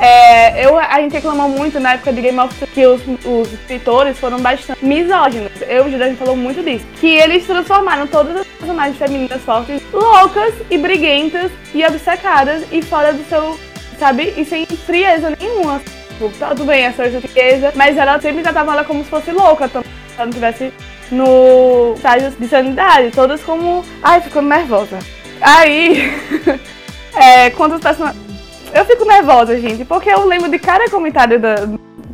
É, 0.00 0.64
eu, 0.64 0.78
a 0.78 0.98
gente 0.98 1.12
reclamou 1.12 1.46
muito 1.46 1.78
na 1.78 1.92
época 1.92 2.10
de 2.10 2.22
Game 2.22 2.38
of 2.38 2.54
Thrones 2.54 2.74
que 2.74 2.86
os, 2.86 3.02
os 3.22 3.52
escritores 3.52 4.18
foram 4.18 4.40
bastante 4.40 4.82
misóginos. 4.82 5.52
Eu 5.68 5.84
o 5.84 5.90
Juliano 5.90 6.16
falou 6.16 6.34
muito 6.34 6.62
disso. 6.62 6.86
Que 6.98 7.16
eles 7.16 7.46
transformaram 7.46 8.06
todas 8.06 8.34
as 8.36 8.46
personagens 8.46 8.96
femininas 8.96 9.42
fortes 9.42 9.82
loucas 9.92 10.54
e 10.70 10.78
briguentas 10.78 11.52
e 11.74 11.84
obcecadas 11.84 12.64
e 12.72 12.80
fora 12.80 13.12
do 13.12 13.22
seu, 13.28 13.60
sabe? 13.98 14.32
E 14.38 14.44
sem 14.46 14.64
frieza 14.64 15.36
nenhuma. 15.38 15.82
Tipo, 16.08 16.32
tudo 16.48 16.64
bem, 16.64 16.84
essa 16.84 17.04
é 17.04 17.20
frieza, 17.20 17.72
mas 17.74 17.98
ela 17.98 18.18
sempre 18.20 18.42
tratava 18.42 18.72
ela 18.72 18.84
como 18.84 19.04
se 19.04 19.10
fosse 19.10 19.30
louca, 19.32 19.68
se 19.68 19.76
ela 19.76 19.84
não 20.18 20.30
tivesse 20.30 20.72
no 21.10 21.92
estágio 21.94 22.30
de 22.30 22.48
sanidade, 22.48 23.10
todas 23.10 23.42
como. 23.42 23.84
Ai, 24.02 24.22
ficando 24.22 24.48
nervosa. 24.48 24.98
Aí, 25.42 26.10
é, 27.14 27.50
quando 27.50 27.74
os 27.74 27.80
personagens 27.80 28.29
eu 28.74 28.84
fico 28.84 29.04
nervosa, 29.04 29.58
gente, 29.58 29.84
porque 29.84 30.10
eu 30.10 30.26
lembro 30.26 30.50
de 30.50 30.58
cada 30.58 30.88
comentário 30.90 31.38
da, 31.40 31.54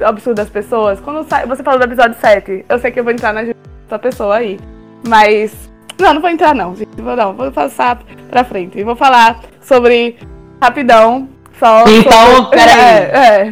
absurdo 0.05 0.37
das 0.37 0.49
pessoas. 0.49 1.01
Quando 1.01 1.29
sai, 1.29 1.47
você 1.47 1.63
falou 1.63 1.79
do 1.79 1.87
episódio 1.87 2.17
7, 2.21 2.65
eu 2.69 2.79
sei 2.79 2.91
que 2.91 3.01
eu 3.01 3.05
vou 3.05 3.13
entrar 3.13 3.33
na 3.33 3.43
da 3.89 3.99
pessoa 3.99 4.37
aí. 4.37 4.59
Mas. 5.07 5.55
Não, 5.99 6.15
não 6.15 6.21
vou 6.21 6.31
entrar 6.31 6.55
não, 6.55 6.75
gente. 6.75 7.01
Vou, 7.01 7.17
não, 7.17 7.33
vou 7.33 7.51
passar 7.51 7.99
pra 8.31 8.45
frente. 8.45 8.83
Vou 8.83 8.97
falar 8.97 9.41
sobre. 9.61 10.19
Rapidão. 10.61 11.29
Só 11.59 11.85
então, 11.89 12.37
sobre... 12.37 12.59
peraí. 12.59 12.79
É, 12.79 13.49
é. 13.49 13.51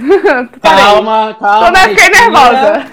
calma, 0.61 1.37
calma. 1.41 1.59
Quando 1.61 1.77
eu 1.77 1.89
fiquei 1.91 2.11
nervosa. 2.11 2.87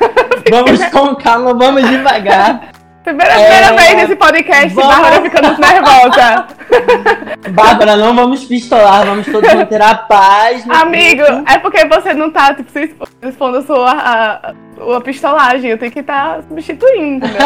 Vamos 0.50 0.86
com 0.86 1.15
calma, 1.15 1.53
vamos 1.53 1.89
devagar. 1.89 2.72
Primeira, 3.03 3.34
é... 3.34 3.46
primeira 3.46 3.75
vez 3.75 3.96
nesse 3.96 4.15
podcast, 4.15 4.70
vamos... 4.70 4.96
Bárbara 4.96 5.22
ficando 5.22 5.60
nervosa. 5.60 6.48
Bárbara, 7.51 7.98
não 7.98 8.15
vamos 8.15 8.46
pistolar, 8.46 9.05
vamos 9.05 9.25
todos 9.25 9.51
manter 9.53 9.81
a 9.81 9.96
paz. 9.96 10.63
Amigo, 10.70 11.24
é 11.48 11.58
porque 11.58 11.86
você 11.86 12.13
não 12.13 12.29
tá 12.29 12.53
tipo, 12.53 12.72
expondo 13.24 13.58
a 13.58 13.62
sua 13.63 13.91
a, 13.91 14.53
a 14.96 15.01
pistolagem. 15.01 15.72
Eu 15.72 15.77
tenho 15.79 15.91
que 15.91 16.00
estar 16.00 16.36
tá 16.36 16.41
substituindo, 16.48 17.25
né? 17.27 17.39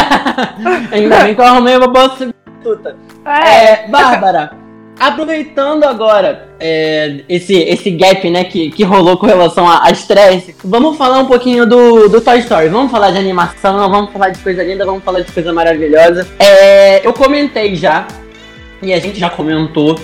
Ainda 0.91 1.19
bem 1.21 1.33
que 1.33 1.41
eu 1.41 1.45
arrumei 1.45 1.77
uma 1.77 1.88
boa 1.88 2.09
substituta. 2.09 2.95
É. 3.25 3.85
é 3.85 3.88
Bárbara. 3.88 4.64
Aproveitando 4.99 5.83
agora 5.83 6.49
é, 6.59 7.21
esse, 7.27 7.53
esse 7.53 7.91
gap 7.91 8.29
né, 8.29 8.45
que, 8.45 8.71
que 8.71 8.83
rolou 8.83 9.17
com 9.17 9.25
relação 9.25 9.69
a, 9.69 9.91
estresse, 9.91 10.55
vamos 10.63 10.97
falar 10.97 11.19
um 11.19 11.25
pouquinho 11.25 11.65
do, 11.65 12.07
do 12.07 12.21
Toy 12.21 12.39
Story. 12.39 12.69
Vamos 12.69 12.91
falar 12.91 13.11
de 13.11 13.17
animação, 13.17 13.89
vamos 13.89 14.11
falar 14.11 14.29
de 14.29 14.39
coisa 14.39 14.63
linda, 14.63 14.85
vamos 14.85 15.03
falar 15.03 15.21
de 15.21 15.31
coisa 15.31 15.51
maravilhosa. 15.51 16.25
É, 16.39 17.05
eu 17.05 17.11
comentei 17.11 17.75
já, 17.75 18.07
e 18.81 18.93
a 18.93 18.99
gente 18.99 19.19
já 19.19 19.29
comentou, 19.29 19.99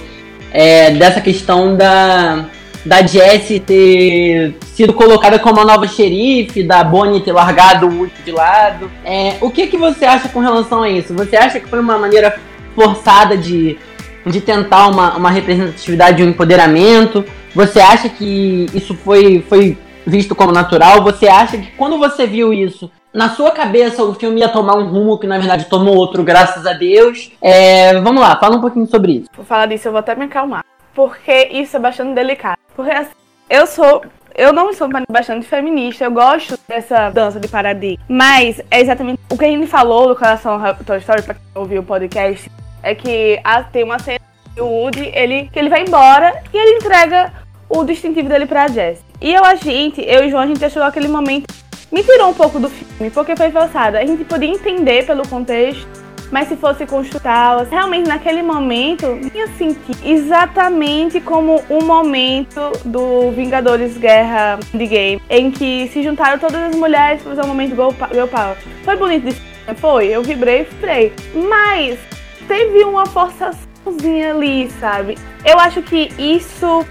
é, 0.52 0.92
dessa 0.92 1.22
questão 1.22 1.78
da, 1.78 2.46
da 2.86 3.02
Jessie 3.06 3.62
ter 3.62 4.56
sido 4.74 4.94
colocada 4.94 5.40
como 5.40 5.62
a 5.62 5.66
nova 5.66 5.88
xerife, 5.88 6.64
da 6.64 6.84
Bonnie 6.84 7.22
ter 7.22 7.32
largado 7.32 7.88
o 7.88 7.98
Woody 7.98 8.14
de 8.26 8.32
lado. 8.32 8.92
É, 9.06 9.36
o 9.40 9.50
que, 9.50 9.68
que 9.68 9.78
você 9.78 10.04
acha 10.04 10.28
com 10.28 10.40
relação 10.40 10.84
a 10.84 10.90
isso? 10.90 11.14
Você 11.14 11.38
acha 11.38 11.62
que 11.62 11.70
foi 11.70 11.80
uma 11.80 11.98
maneira 11.98 12.38
forçada 12.76 13.38
de 13.38 13.78
de 14.26 14.42
tentar 14.42 14.88
uma, 14.88 15.16
uma 15.16 15.30
representatividade 15.30 16.24
um 16.24 16.30
empoderamento? 16.30 17.26
Você 17.54 17.80
acha 17.80 18.10
que 18.10 18.68
isso 18.74 18.96
foi, 18.96 19.44
foi 19.48 19.78
visto 20.06 20.36
como 20.36 20.52
natural? 20.52 21.04
Você 21.04 21.28
acha 21.28 21.58
que 21.58 21.72
quando 21.72 21.98
você 21.98 22.26
viu 22.26 22.54
isso, 22.54 22.90
na 23.14 23.30
sua 23.30 23.52
cabeça 23.52 24.04
o 24.04 24.14
filme 24.14 24.40
ia 24.40 24.50
tomar 24.50 24.76
um 24.76 24.88
rumo 24.88 25.18
que 25.18 25.28
na 25.28 25.38
verdade 25.38 25.66
tomou 25.66 25.96
outro, 25.96 26.24
graças 26.24 26.66
a 26.66 26.74
Deus? 26.74 27.32
É, 27.42 28.00
vamos 28.02 28.22
lá, 28.22 28.38
fala 28.38 28.58
um 28.58 28.62
pouquinho 28.62 28.88
sobre 28.88 29.14
isso. 29.14 29.30
Vou 29.36 29.46
falar 29.46 29.66
disso, 29.66 29.88
eu 29.88 29.92
vou 29.92 30.00
até 30.00 30.16
me 30.16 30.26
acalmar. 30.26 30.64
Porque 30.94 31.50
isso 31.52 31.76
é 31.76 31.80
bastante 31.80 32.14
delicado. 32.14 32.58
Porque 32.76 32.92
assim, 32.92 33.12
eu 33.50 33.68
sou 33.68 34.02
eu 34.34 34.54
não 34.54 34.74
sou 34.74 34.90
bastante 35.10 35.46
feminista, 35.46 36.06
eu 36.06 36.12
gosto 36.12 36.58
dessa 36.68 37.10
dança 37.10 37.40
de 37.40 37.48
paradigma. 37.48 38.04
Mas 38.08 38.62
é 38.72 38.80
exatamente 38.80 39.20
o 39.30 39.38
que 39.38 39.46
a 39.46 39.48
gente 39.48 39.68
falou 39.68 40.14
relação 40.14 40.64
ao 40.66 40.76
Toy 40.76 41.00
Story, 41.00 41.22
pra 41.22 41.34
quem 41.34 41.44
ouviu 41.56 41.82
o 41.82 41.86
podcast, 41.86 42.50
é 42.84 42.96
que 42.96 43.40
a, 43.44 43.64
tem 43.64 43.84
uma 43.84 44.00
cena 44.00 44.20
do 44.56 44.66
Woody, 44.66 45.12
ele, 45.14 45.50
que 45.52 45.60
ele 45.60 45.70
vai 45.70 45.84
embora 45.84 46.42
e 46.54 46.58
ele 46.58 46.78
entrega 46.78 47.32
o 47.70 47.84
distintivo 47.84 48.28
dele 48.28 48.46
pra 48.46 48.68
Jess. 48.68 49.04
E 49.22 49.34
eu, 49.34 49.44
a 49.44 49.56
gente, 49.56 50.02
eu 50.02 50.24
e 50.24 50.28
o 50.28 50.30
João, 50.30 50.44
a 50.44 50.48
gente 50.48 50.64
achou 50.64 50.84
aquele 50.84 51.08
momento. 51.08 51.54
Me 51.92 52.04
tirou 52.04 52.30
um 52.30 52.34
pouco 52.34 52.60
do 52.60 52.70
filme, 52.70 53.12
porque 53.12 53.36
foi 53.36 53.52
forçado. 53.52 53.98
A 53.98 54.06
gente 54.06 54.24
podia 54.24 54.50
entender 54.50 55.06
pelo 55.06 55.28
contexto, 55.28 55.88
mas 56.32 56.48
se 56.48 56.56
fosse 56.56 56.86
construtal, 56.86 57.66
realmente 57.66 58.08
naquele 58.08 58.42
momento, 58.42 59.20
tinha 59.32 59.48
sentido 59.48 59.98
exatamente 60.04 61.20
como 61.20 61.62
o 61.70 61.84
momento 61.84 62.72
do 62.86 63.32
Vingadores 63.32 63.98
Guerra 63.98 64.58
de 64.74 64.88
Game, 64.88 65.22
em 65.30 65.52
que 65.52 65.90
se 65.90 66.02
juntaram 66.02 66.40
todas 66.40 66.62
as 66.64 66.76
mulheres 66.76 67.22
para 67.22 67.36
fazer 67.36 67.46
um 67.46 67.50
momento 67.50 67.76
Girl 67.76 68.28
Power. 68.28 68.58
Foi 68.84 68.96
bonito 68.96 69.26
de 69.26 69.52
foi, 69.76 70.08
eu 70.08 70.24
vibrei, 70.24 70.64
vibrei. 70.64 71.14
Mas 71.34 72.00
teve 72.48 72.84
uma 72.84 73.06
forçaçãozinha 73.06 74.34
ali, 74.34 74.70
sabe? 74.80 75.18
Eu 75.46 75.60
acho 75.60 75.82
que 75.82 76.10
isso 76.18 76.86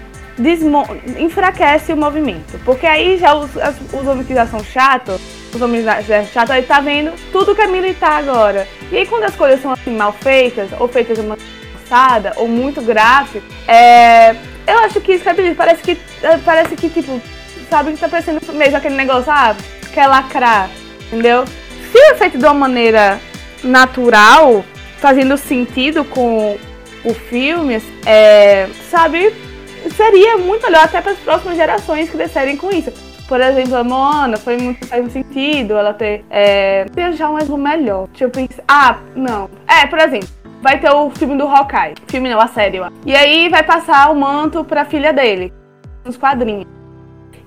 enfraquece 1.19 1.93
o 1.93 1.97
movimento. 1.97 2.59
Porque 2.65 2.85
aí 2.85 3.17
já 3.17 3.33
os, 3.33 3.55
as, 3.57 3.75
os 3.93 4.07
homens 4.07 4.27
que 4.27 4.33
já 4.33 4.47
são 4.47 4.63
chatos, 4.63 5.21
os 5.53 5.61
homens 5.61 5.83
já 5.83 6.23
chatos, 6.23 6.51
aí 6.51 6.63
tá 6.63 6.79
vendo 6.79 7.13
tudo 7.31 7.55
que 7.55 7.61
é 7.61 7.67
militar 7.67 8.23
agora. 8.23 8.67
E 8.91 8.97
aí 8.97 9.05
quando 9.05 9.23
as 9.23 9.35
coisas 9.35 9.61
são 9.61 9.71
assim 9.71 9.95
mal 9.95 10.13
feitas, 10.13 10.69
ou 10.79 10.87
feitas 10.87 11.17
de 11.17 11.25
uma 11.25 11.37
forçada, 11.73 12.33
ou 12.37 12.47
muito 12.47 12.81
gráfico, 12.81 13.45
é, 13.67 14.35
eu 14.67 14.79
acho 14.79 15.01
que 15.01 15.13
isso 15.13 15.27
é 15.27 15.53
Parece 15.53 15.81
que, 15.83 15.97
parece 16.45 16.75
que, 16.75 16.89
tipo, 16.89 17.21
sabe 17.69 17.93
que 17.93 17.99
tá 17.99 18.09
parecendo 18.09 18.39
mesmo 18.53 18.77
aquele 18.77 18.95
negócio, 18.95 19.31
ah, 19.31 19.55
quer 19.93 20.07
lacrar, 20.07 20.69
entendeu? 21.07 21.45
Se 21.91 21.97
é 21.97 22.15
feito 22.15 22.37
de 22.37 22.45
uma 22.45 22.53
maneira 22.53 23.19
natural, 23.63 24.63
fazendo 25.01 25.35
sentido 25.35 26.05
com 26.05 26.55
o 27.03 27.13
filme, 27.13 27.81
é, 28.05 28.67
sabe, 28.89 29.33
seria 29.95 30.37
muito 30.37 30.63
melhor 30.63 30.85
até 30.85 31.01
para 31.01 31.13
as 31.13 31.17
próximas 31.17 31.57
gerações 31.57 32.09
que 32.09 32.15
descerem 32.15 32.55
com 32.55 32.69
isso. 32.69 32.93
Por 33.27 33.41
exemplo, 33.41 33.75
a 33.77 33.83
Moana 33.83 34.37
foi 34.37 34.57
muito 34.57 34.85
faz 34.87 35.11
sentido 35.11 35.73
ela 35.73 35.93
ter 35.93 36.23
é, 36.29 36.85
ter 36.93 37.13
já 37.13 37.29
um 37.29 37.37
exemplo 37.37 37.57
melhor. 37.57 38.07
Pensar. 38.09 38.63
Ah, 38.67 38.99
não. 39.15 39.49
É, 39.67 39.87
por 39.87 39.97
exemplo, 39.99 40.27
vai 40.61 40.79
ter 40.79 40.91
o 40.91 41.09
filme 41.09 41.37
do 41.37 41.47
Hawkeye. 41.47 41.95
Filme 42.07 42.29
não, 42.29 42.39
a 42.39 42.47
série. 42.47 42.79
E 43.05 43.15
aí 43.15 43.49
vai 43.49 43.63
passar 43.63 44.11
o 44.11 44.15
manto 44.15 44.63
pra 44.63 44.85
filha 44.85 45.11
dele. 45.11 45.51
Nos 46.05 46.17
quadrinhos. 46.17 46.67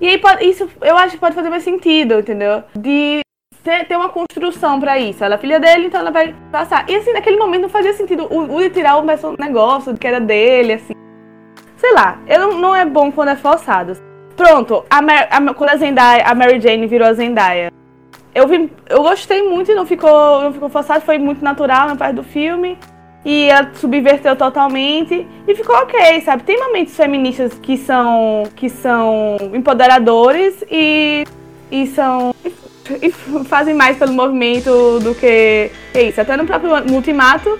E 0.00 0.08
aí 0.08 0.20
isso 0.40 0.68
eu 0.80 0.96
acho 0.96 1.12
que 1.12 1.20
pode 1.20 1.34
fazer 1.34 1.50
mais 1.50 1.62
sentido, 1.62 2.18
entendeu? 2.18 2.64
De 2.76 3.23
ter, 3.64 3.86
ter 3.86 3.96
uma 3.96 4.10
construção 4.10 4.78
para 4.78 4.98
isso. 4.98 5.24
Ela 5.24 5.36
é 5.36 5.38
filha 5.38 5.58
dele, 5.58 5.86
então 5.86 6.00
ela 6.00 6.10
vai 6.10 6.34
passar. 6.52 6.84
E 6.88 6.94
assim, 6.94 7.12
naquele 7.12 7.38
momento 7.38 7.62
não 7.62 7.68
fazia 7.70 7.94
sentido 7.94 8.28
o, 8.30 8.56
o 8.56 8.70
tirar 8.70 8.98
o 8.98 9.36
negócio 9.38 9.96
que 9.96 10.06
era 10.06 10.20
dele, 10.20 10.74
assim. 10.74 10.92
Sei 11.78 11.92
lá, 11.92 12.18
eu, 12.28 12.58
não 12.58 12.76
é 12.76 12.84
bom 12.84 13.10
quando 13.10 13.30
é 13.30 13.36
forçado. 13.36 13.96
Pronto, 14.36 14.84
a, 14.90 14.98
a, 14.98 15.54
quando 15.54 15.70
a 15.70 15.76
Zendaya, 15.76 16.24
a 16.24 16.34
Mary 16.34 16.60
Jane 16.60 16.86
virou 16.86 17.08
a 17.08 17.14
Zendaya. 17.14 17.72
Eu, 18.34 18.46
vi, 18.46 18.70
eu 18.88 19.02
gostei 19.02 19.42
muito 19.42 19.70
e 19.70 19.74
não 19.74 19.86
ficou, 19.86 20.42
não 20.42 20.52
ficou 20.52 20.68
forçado, 20.68 21.00
foi 21.00 21.18
muito 21.18 21.42
natural 21.42 21.88
na 21.88 21.96
parte 21.96 22.16
do 22.16 22.24
filme. 22.24 22.76
E 23.24 23.48
ela 23.48 23.70
subverteu 23.74 24.36
totalmente 24.36 25.26
e 25.48 25.54
ficou 25.54 25.74
ok, 25.76 26.20
sabe? 26.20 26.42
Tem 26.42 26.60
momentos 26.60 26.94
feministas 26.94 27.54
que 27.54 27.78
são 27.78 28.42
que 28.54 28.68
são 28.68 29.38
empoderadores 29.54 30.62
e, 30.70 31.24
e 31.70 31.86
são 31.86 32.33
e 33.00 33.10
fazem 33.44 33.74
mais 33.74 33.96
pelo 33.96 34.12
movimento 34.12 34.98
do 35.00 35.14
que 35.14 35.70
é 35.94 36.02
isso. 36.02 36.20
Até 36.20 36.36
no 36.36 36.46
próprio 36.46 36.92
Ultimato, 36.92 37.58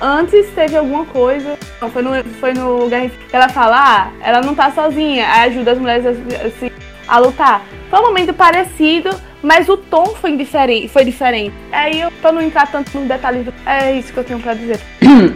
antes 0.00 0.48
teve 0.54 0.76
alguma 0.76 1.04
coisa. 1.06 1.58
Não, 1.80 1.90
foi 1.90 2.02
no, 2.02 2.24
foi 2.40 2.52
no 2.52 2.88
Guerra 2.88 3.10
Ela 3.32 3.48
fala, 3.48 3.76
ah, 3.78 4.10
ela 4.22 4.40
não 4.40 4.54
tá 4.54 4.70
sozinha, 4.70 5.26
ajuda 5.42 5.72
as 5.72 5.78
mulheres 5.78 6.06
a, 6.06 6.46
assim, 6.46 6.70
a 7.06 7.18
lutar. 7.18 7.62
Foi 7.88 8.00
um 8.00 8.06
momento 8.06 8.34
parecido, 8.34 9.10
mas 9.42 9.68
o 9.68 9.76
tom 9.76 10.06
foi 10.06 10.36
diferente. 10.36 10.88
Foi 10.88 11.04
diferente. 11.04 11.54
Aí 11.70 12.00
eu, 12.00 12.10
pra 12.20 12.32
não 12.32 12.42
entrar 12.42 12.66
tanto 12.66 12.98
no 12.98 13.06
detalhe, 13.06 13.46
é 13.64 13.92
isso 13.92 14.12
que 14.12 14.18
eu 14.18 14.24
tenho 14.24 14.40
pra 14.40 14.54
dizer. 14.54 14.80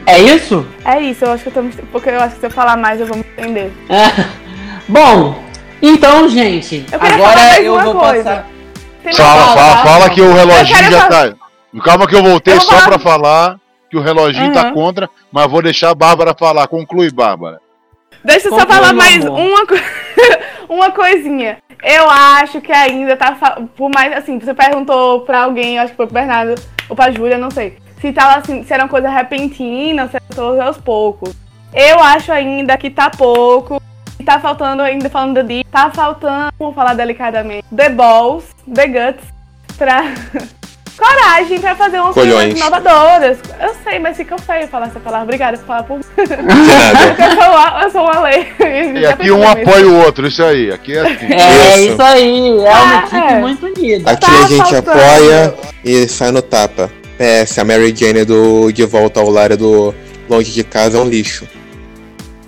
É 0.06 0.18
isso? 0.18 0.66
É 0.84 1.00
isso, 1.00 1.24
eu 1.24 1.32
acho 1.32 1.44
que 1.44 1.56
eu 1.56 1.62
tô 1.62 1.82
Porque 1.92 2.10
eu 2.10 2.20
acho 2.20 2.34
que 2.34 2.40
se 2.40 2.46
eu 2.46 2.50
falar 2.50 2.76
mais 2.76 3.00
eu 3.00 3.06
vou 3.06 3.16
me 3.16 3.24
entender. 3.38 3.72
Bom, 4.88 5.42
então, 5.80 6.28
gente, 6.28 6.84
agora 6.92 7.62
eu 7.62 7.80
vou 7.80 7.94
coisa. 7.94 8.24
passar. 8.24 8.49
Fala, 9.16 9.54
fala, 9.54 9.76
fala 9.78 10.10
que 10.10 10.20
o 10.20 10.32
reloginho 10.32 10.90
já 10.90 11.08
tá. 11.08 11.34
Calma 11.84 12.06
que 12.06 12.16
eu 12.16 12.22
voltei 12.22 12.54
eu 12.54 12.60
só 12.60 12.72
falar... 12.72 12.86
pra 12.86 12.98
falar 12.98 13.60
que 13.90 13.96
o 13.96 14.00
reloginho 14.00 14.46
uhum. 14.46 14.52
tá 14.52 14.72
contra, 14.72 15.10
mas 15.32 15.50
vou 15.50 15.62
deixar 15.62 15.90
a 15.90 15.94
Bárbara 15.94 16.34
falar. 16.38 16.66
Conclui, 16.68 17.10
Bárbara. 17.10 17.60
Deixa 18.24 18.48
eu 18.48 18.54
só 18.54 18.66
falar 18.66 18.92
mais 18.92 19.24
uma, 19.24 19.66
uma 20.68 20.90
coisinha. 20.90 21.58
Eu 21.82 22.08
acho 22.10 22.60
que 22.60 22.72
ainda 22.72 23.16
tá. 23.16 23.32
Por 23.76 23.90
mais 23.90 24.12
assim, 24.12 24.38
você 24.38 24.52
perguntou 24.52 25.22
pra 25.22 25.44
alguém, 25.44 25.78
acho 25.78 25.92
que 25.92 25.96
foi 25.96 26.06
pro 26.06 26.14
Bernardo 26.14 26.60
ou 26.88 26.94
pra 26.94 27.10
Júlia, 27.10 27.38
não 27.38 27.50
sei. 27.50 27.78
Se 28.00 28.12
tava 28.12 28.38
assim, 28.38 28.62
se 28.64 28.72
era 28.72 28.84
uma 28.84 28.88
coisa 28.88 29.08
repentina, 29.08 30.08
se 30.08 30.16
era 30.16 30.64
aos 30.64 30.76
poucos. 30.78 31.34
Eu 31.72 32.00
acho 32.00 32.32
ainda 32.32 32.76
que 32.76 32.90
tá 32.90 33.10
pouco. 33.10 33.80
Tá 34.24 34.38
faltando, 34.40 34.82
ainda 34.82 35.08
falando 35.08 35.42
de. 35.42 35.64
Tá 35.64 35.90
faltando, 35.90 36.52
vamos 36.58 36.74
falar 36.74 36.94
delicadamente, 36.94 37.64
The 37.74 37.88
Balls, 37.90 38.44
The 38.72 38.86
Guts, 38.86 39.24
pra. 39.76 40.02
coragem 41.00 41.58
pra 41.60 41.74
fazer 41.74 41.98
umas 41.98 42.14
coisas 42.14 42.58
inovadoras. 42.58 43.38
Eu 43.58 43.74
sei, 43.82 43.98
mas 43.98 44.16
fica 44.16 44.36
feio 44.38 44.68
falar 44.68 44.86
essa 44.86 45.00
palavra. 45.00 45.24
Obrigada 45.24 45.56
por 45.56 45.66
falar 45.66 45.82
por 45.84 45.98
mim. 45.98 46.04
eu, 46.18 47.30
sou 47.34 47.50
uma, 47.50 47.82
eu 47.82 47.90
sou 47.90 48.02
uma 48.02 48.20
lei. 48.20 48.46
E 49.00 49.06
aqui 49.06 49.30
um 49.30 49.48
apoia 49.48 49.86
o 49.86 50.04
outro, 50.04 50.26
isso 50.26 50.42
aí. 50.42 50.70
Aqui 50.70 50.96
é 50.96 51.00
assim. 51.00 51.32
É 51.32 51.80
isso, 51.80 51.92
isso 51.92 52.02
aí, 52.02 52.48
é 52.58 52.70
uma 52.70 52.94
ah, 52.94 52.98
equipe 52.98 53.32
é. 53.32 53.40
muito 53.40 53.66
unida. 53.66 54.10
Aqui 54.10 54.26
tá 54.26 54.44
a 54.44 54.46
gente 54.46 54.70
faltando. 54.70 54.90
apoia 54.90 55.54
e 55.82 56.08
sai 56.08 56.30
no 56.30 56.42
tapa. 56.42 56.90
PS, 57.16 57.58
a 57.58 57.64
Mary 57.64 57.94
Jane 57.94 58.24
do 58.24 58.70
De 58.70 58.84
Volta 58.84 59.20
ao 59.20 59.28
Lar 59.28 59.54
do 59.56 59.94
Longe 60.28 60.52
de 60.52 60.64
Casa 60.64 60.98
é 60.98 61.00
um 61.00 61.08
lixo. 61.08 61.46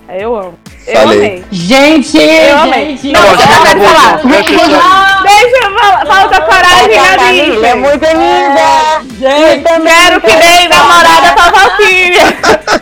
Eu 0.09 0.35
amo. 0.35 0.62
Eu 0.85 1.01
Falei. 1.01 1.17
amei. 1.17 1.43
Gente, 1.51 2.17
eu 2.17 2.57
amei. 2.57 2.97
Gente. 2.97 3.13
Não, 3.13 3.21
não, 3.21 3.35
deixa 3.37 4.53
eu 4.53 4.59
falar. 4.59 5.21
Deixa 5.23 5.57
eu 5.63 5.77
falar. 5.79 6.05
Falta 6.05 6.41
coragem 6.41 6.99
na 6.99 7.31
Disney. 7.31 7.65
É 7.65 7.75
muito 7.75 8.05
linda. 8.05 9.01
Gente, 9.17 9.63
quero 9.63 10.21
que 10.21 10.35
dê 10.35 10.67
namorada 10.67 11.33
pra 11.33 11.51
Valkyria. 11.51 12.23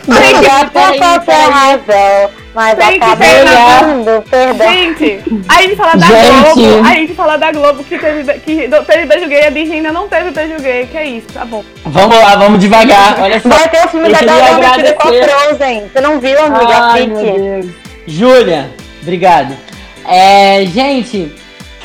Tem 0.02 0.40
que 0.40 0.70
por 0.72 0.96
qualquer 0.98 1.50
razão. 1.50 2.42
Mas 2.54 2.76
Tem 2.76 2.96
acaba 2.96 3.24
olhando, 3.24 4.22
perdão. 4.28 4.68
Gente, 4.68 5.22
aí 5.48 5.58
a 5.58 5.62
gente 5.62 5.76
fala 5.76 5.96
da 5.96 6.06
gente. 6.06 6.54
Globo, 6.54 6.86
aí 6.86 6.96
a 6.96 7.00
gente 7.00 7.14
fala 7.14 7.36
da 7.38 7.52
Globo 7.52 7.84
que 7.84 7.98
teve, 7.98 8.32
que 8.40 8.68
teve 8.68 9.06
beijo 9.06 9.26
gay, 9.26 9.46
a 9.46 9.50
Disney 9.50 9.76
ainda 9.76 9.92
não 9.92 10.06
teve 10.06 10.30
beijo 10.32 10.56
gay, 10.60 10.86
que 10.86 10.98
é 10.98 11.06
isso, 11.06 11.28
tá 11.32 11.46
bom. 11.46 11.64
Vamos 11.86 12.18
lá, 12.18 12.36
vamos 12.36 12.60
devagar, 12.60 13.18
olha 13.22 13.40
só. 13.40 13.48
Vai 13.48 13.68
ter 13.70 13.86
o 13.86 13.88
filme 13.88 14.10
da 14.10 14.20
Gaga 14.20 14.92
com 14.92 15.08
a 15.08 15.12
Frozen, 15.12 15.90
você 15.90 16.00
não 16.02 16.20
viu, 16.20 16.44
amiga? 16.44 16.74
Ai, 16.74 17.06
meu 17.06 17.22
Deus. 17.22 17.81
Júlia, 18.06 18.70
obrigado. 19.00 19.56
É, 20.04 20.64
gente, 20.66 21.32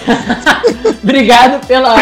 obrigado 1.04 1.66
pela, 1.68 1.96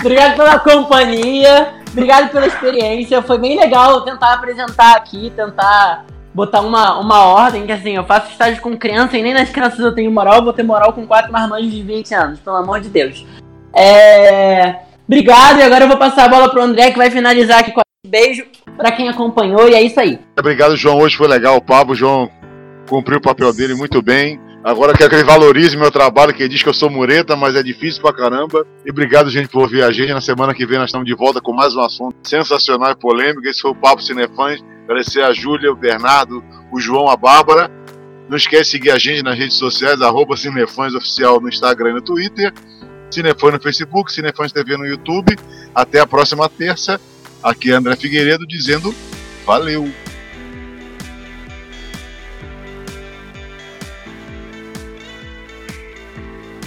obrigado 0.00 0.36
pela 0.36 0.58
companhia, 0.58 1.74
obrigado 1.90 2.30
pela 2.30 2.46
experiência. 2.46 3.22
Foi 3.22 3.38
bem 3.38 3.58
legal 3.58 4.00
tentar 4.02 4.34
apresentar 4.34 4.96
aqui, 4.96 5.30
tentar 5.36 6.06
botar 6.32 6.60
uma, 6.60 6.98
uma 6.98 7.26
ordem, 7.26 7.66
que 7.66 7.72
assim, 7.72 7.96
eu 7.96 8.04
faço 8.04 8.30
estágio 8.30 8.62
com 8.62 8.76
criança 8.76 9.18
e 9.18 9.22
nem 9.22 9.34
nas 9.34 9.50
crianças 9.50 9.80
eu 9.80 9.94
tenho 9.94 10.10
moral, 10.10 10.36
eu 10.36 10.44
vou 10.44 10.52
ter 10.52 10.62
moral 10.62 10.92
com 10.92 11.06
quatro 11.06 11.32
marmanjos 11.32 11.72
de 11.72 11.82
20 11.82 12.14
anos, 12.14 12.40
pelo 12.40 12.56
amor 12.56 12.80
de 12.80 12.88
Deus. 12.88 13.26
É, 13.74 14.76
obrigado, 15.06 15.58
e 15.58 15.62
agora 15.62 15.84
eu 15.84 15.88
vou 15.88 15.96
passar 15.96 16.24
a 16.24 16.28
bola 16.28 16.48
pro 16.48 16.62
André, 16.62 16.92
que 16.92 16.98
vai 16.98 17.10
finalizar 17.10 17.58
aqui 17.58 17.72
com 17.72 17.80
um 17.80 18.10
beijo 18.10 18.46
para 18.76 18.92
quem 18.92 19.08
acompanhou, 19.08 19.68
e 19.68 19.74
é 19.74 19.82
isso 19.82 19.98
aí. 19.98 20.18
Obrigado, 20.38 20.76
João, 20.76 20.98
hoje 20.98 21.16
foi 21.16 21.28
legal 21.28 21.56
o 21.56 21.60
papo, 21.60 21.94
João 21.94 22.30
cumpriu 22.90 23.18
o 23.18 23.22
papel 23.22 23.52
dele 23.52 23.72
muito 23.72 24.02
bem. 24.02 24.40
Agora 24.64 24.92
quero 24.92 25.08
que 25.08 25.14
ele 25.14 25.24
valorize 25.24 25.76
meu 25.76 25.92
trabalho, 25.92 26.34
que 26.34 26.42
ele 26.42 26.48
diz 26.48 26.60
que 26.60 26.68
eu 26.68 26.74
sou 26.74 26.90
mureta, 26.90 27.36
mas 27.36 27.54
é 27.54 27.62
difícil 27.62 28.02
pra 28.02 28.12
caramba. 28.12 28.66
E 28.84 28.90
obrigado, 28.90 29.30
gente, 29.30 29.48
por 29.48 29.62
ouvir 29.62 29.84
a 29.84 29.92
gente. 29.92 30.12
Na 30.12 30.20
semana 30.20 30.52
que 30.52 30.66
vem 30.66 30.76
nós 30.76 30.88
estamos 30.88 31.06
de 31.06 31.14
volta 31.14 31.40
com 31.40 31.52
mais 31.52 31.74
um 31.76 31.80
assunto 31.80 32.16
sensacional 32.24 32.90
e 32.90 32.96
polêmico. 32.96 33.46
Esse 33.46 33.60
foi 33.60 33.70
o 33.70 33.76
Papo 33.76 34.02
Cinefãs. 34.02 34.60
Agradecer 34.84 35.22
a 35.22 35.32
Júlia, 35.32 35.70
o 35.70 35.76
Bernardo, 35.76 36.42
o 36.72 36.80
João, 36.80 37.08
a 37.08 37.16
Bárbara. 37.16 37.70
Não 38.28 38.36
esquece 38.36 38.64
de 38.64 38.70
seguir 38.70 38.90
a 38.90 38.98
gente 38.98 39.22
nas 39.22 39.38
redes 39.38 39.56
sociais, 39.56 40.02
arroba 40.02 40.36
Cinefãs 40.36 40.92
Oficial 40.92 41.40
no 41.40 41.48
Instagram 41.48 41.90
e 41.90 41.94
no 41.94 42.02
Twitter. 42.02 42.52
Cinefãs 43.08 43.52
no 43.52 43.60
Facebook, 43.60 44.12
Cinefãs 44.12 44.50
TV 44.50 44.76
no 44.76 44.84
YouTube. 44.84 45.36
Até 45.72 46.00
a 46.00 46.06
próxima 46.06 46.48
terça. 46.48 47.00
Aqui 47.40 47.70
é 47.70 47.74
André 47.74 47.94
Figueiredo 47.94 48.46
dizendo 48.46 48.92
valeu! 49.46 50.09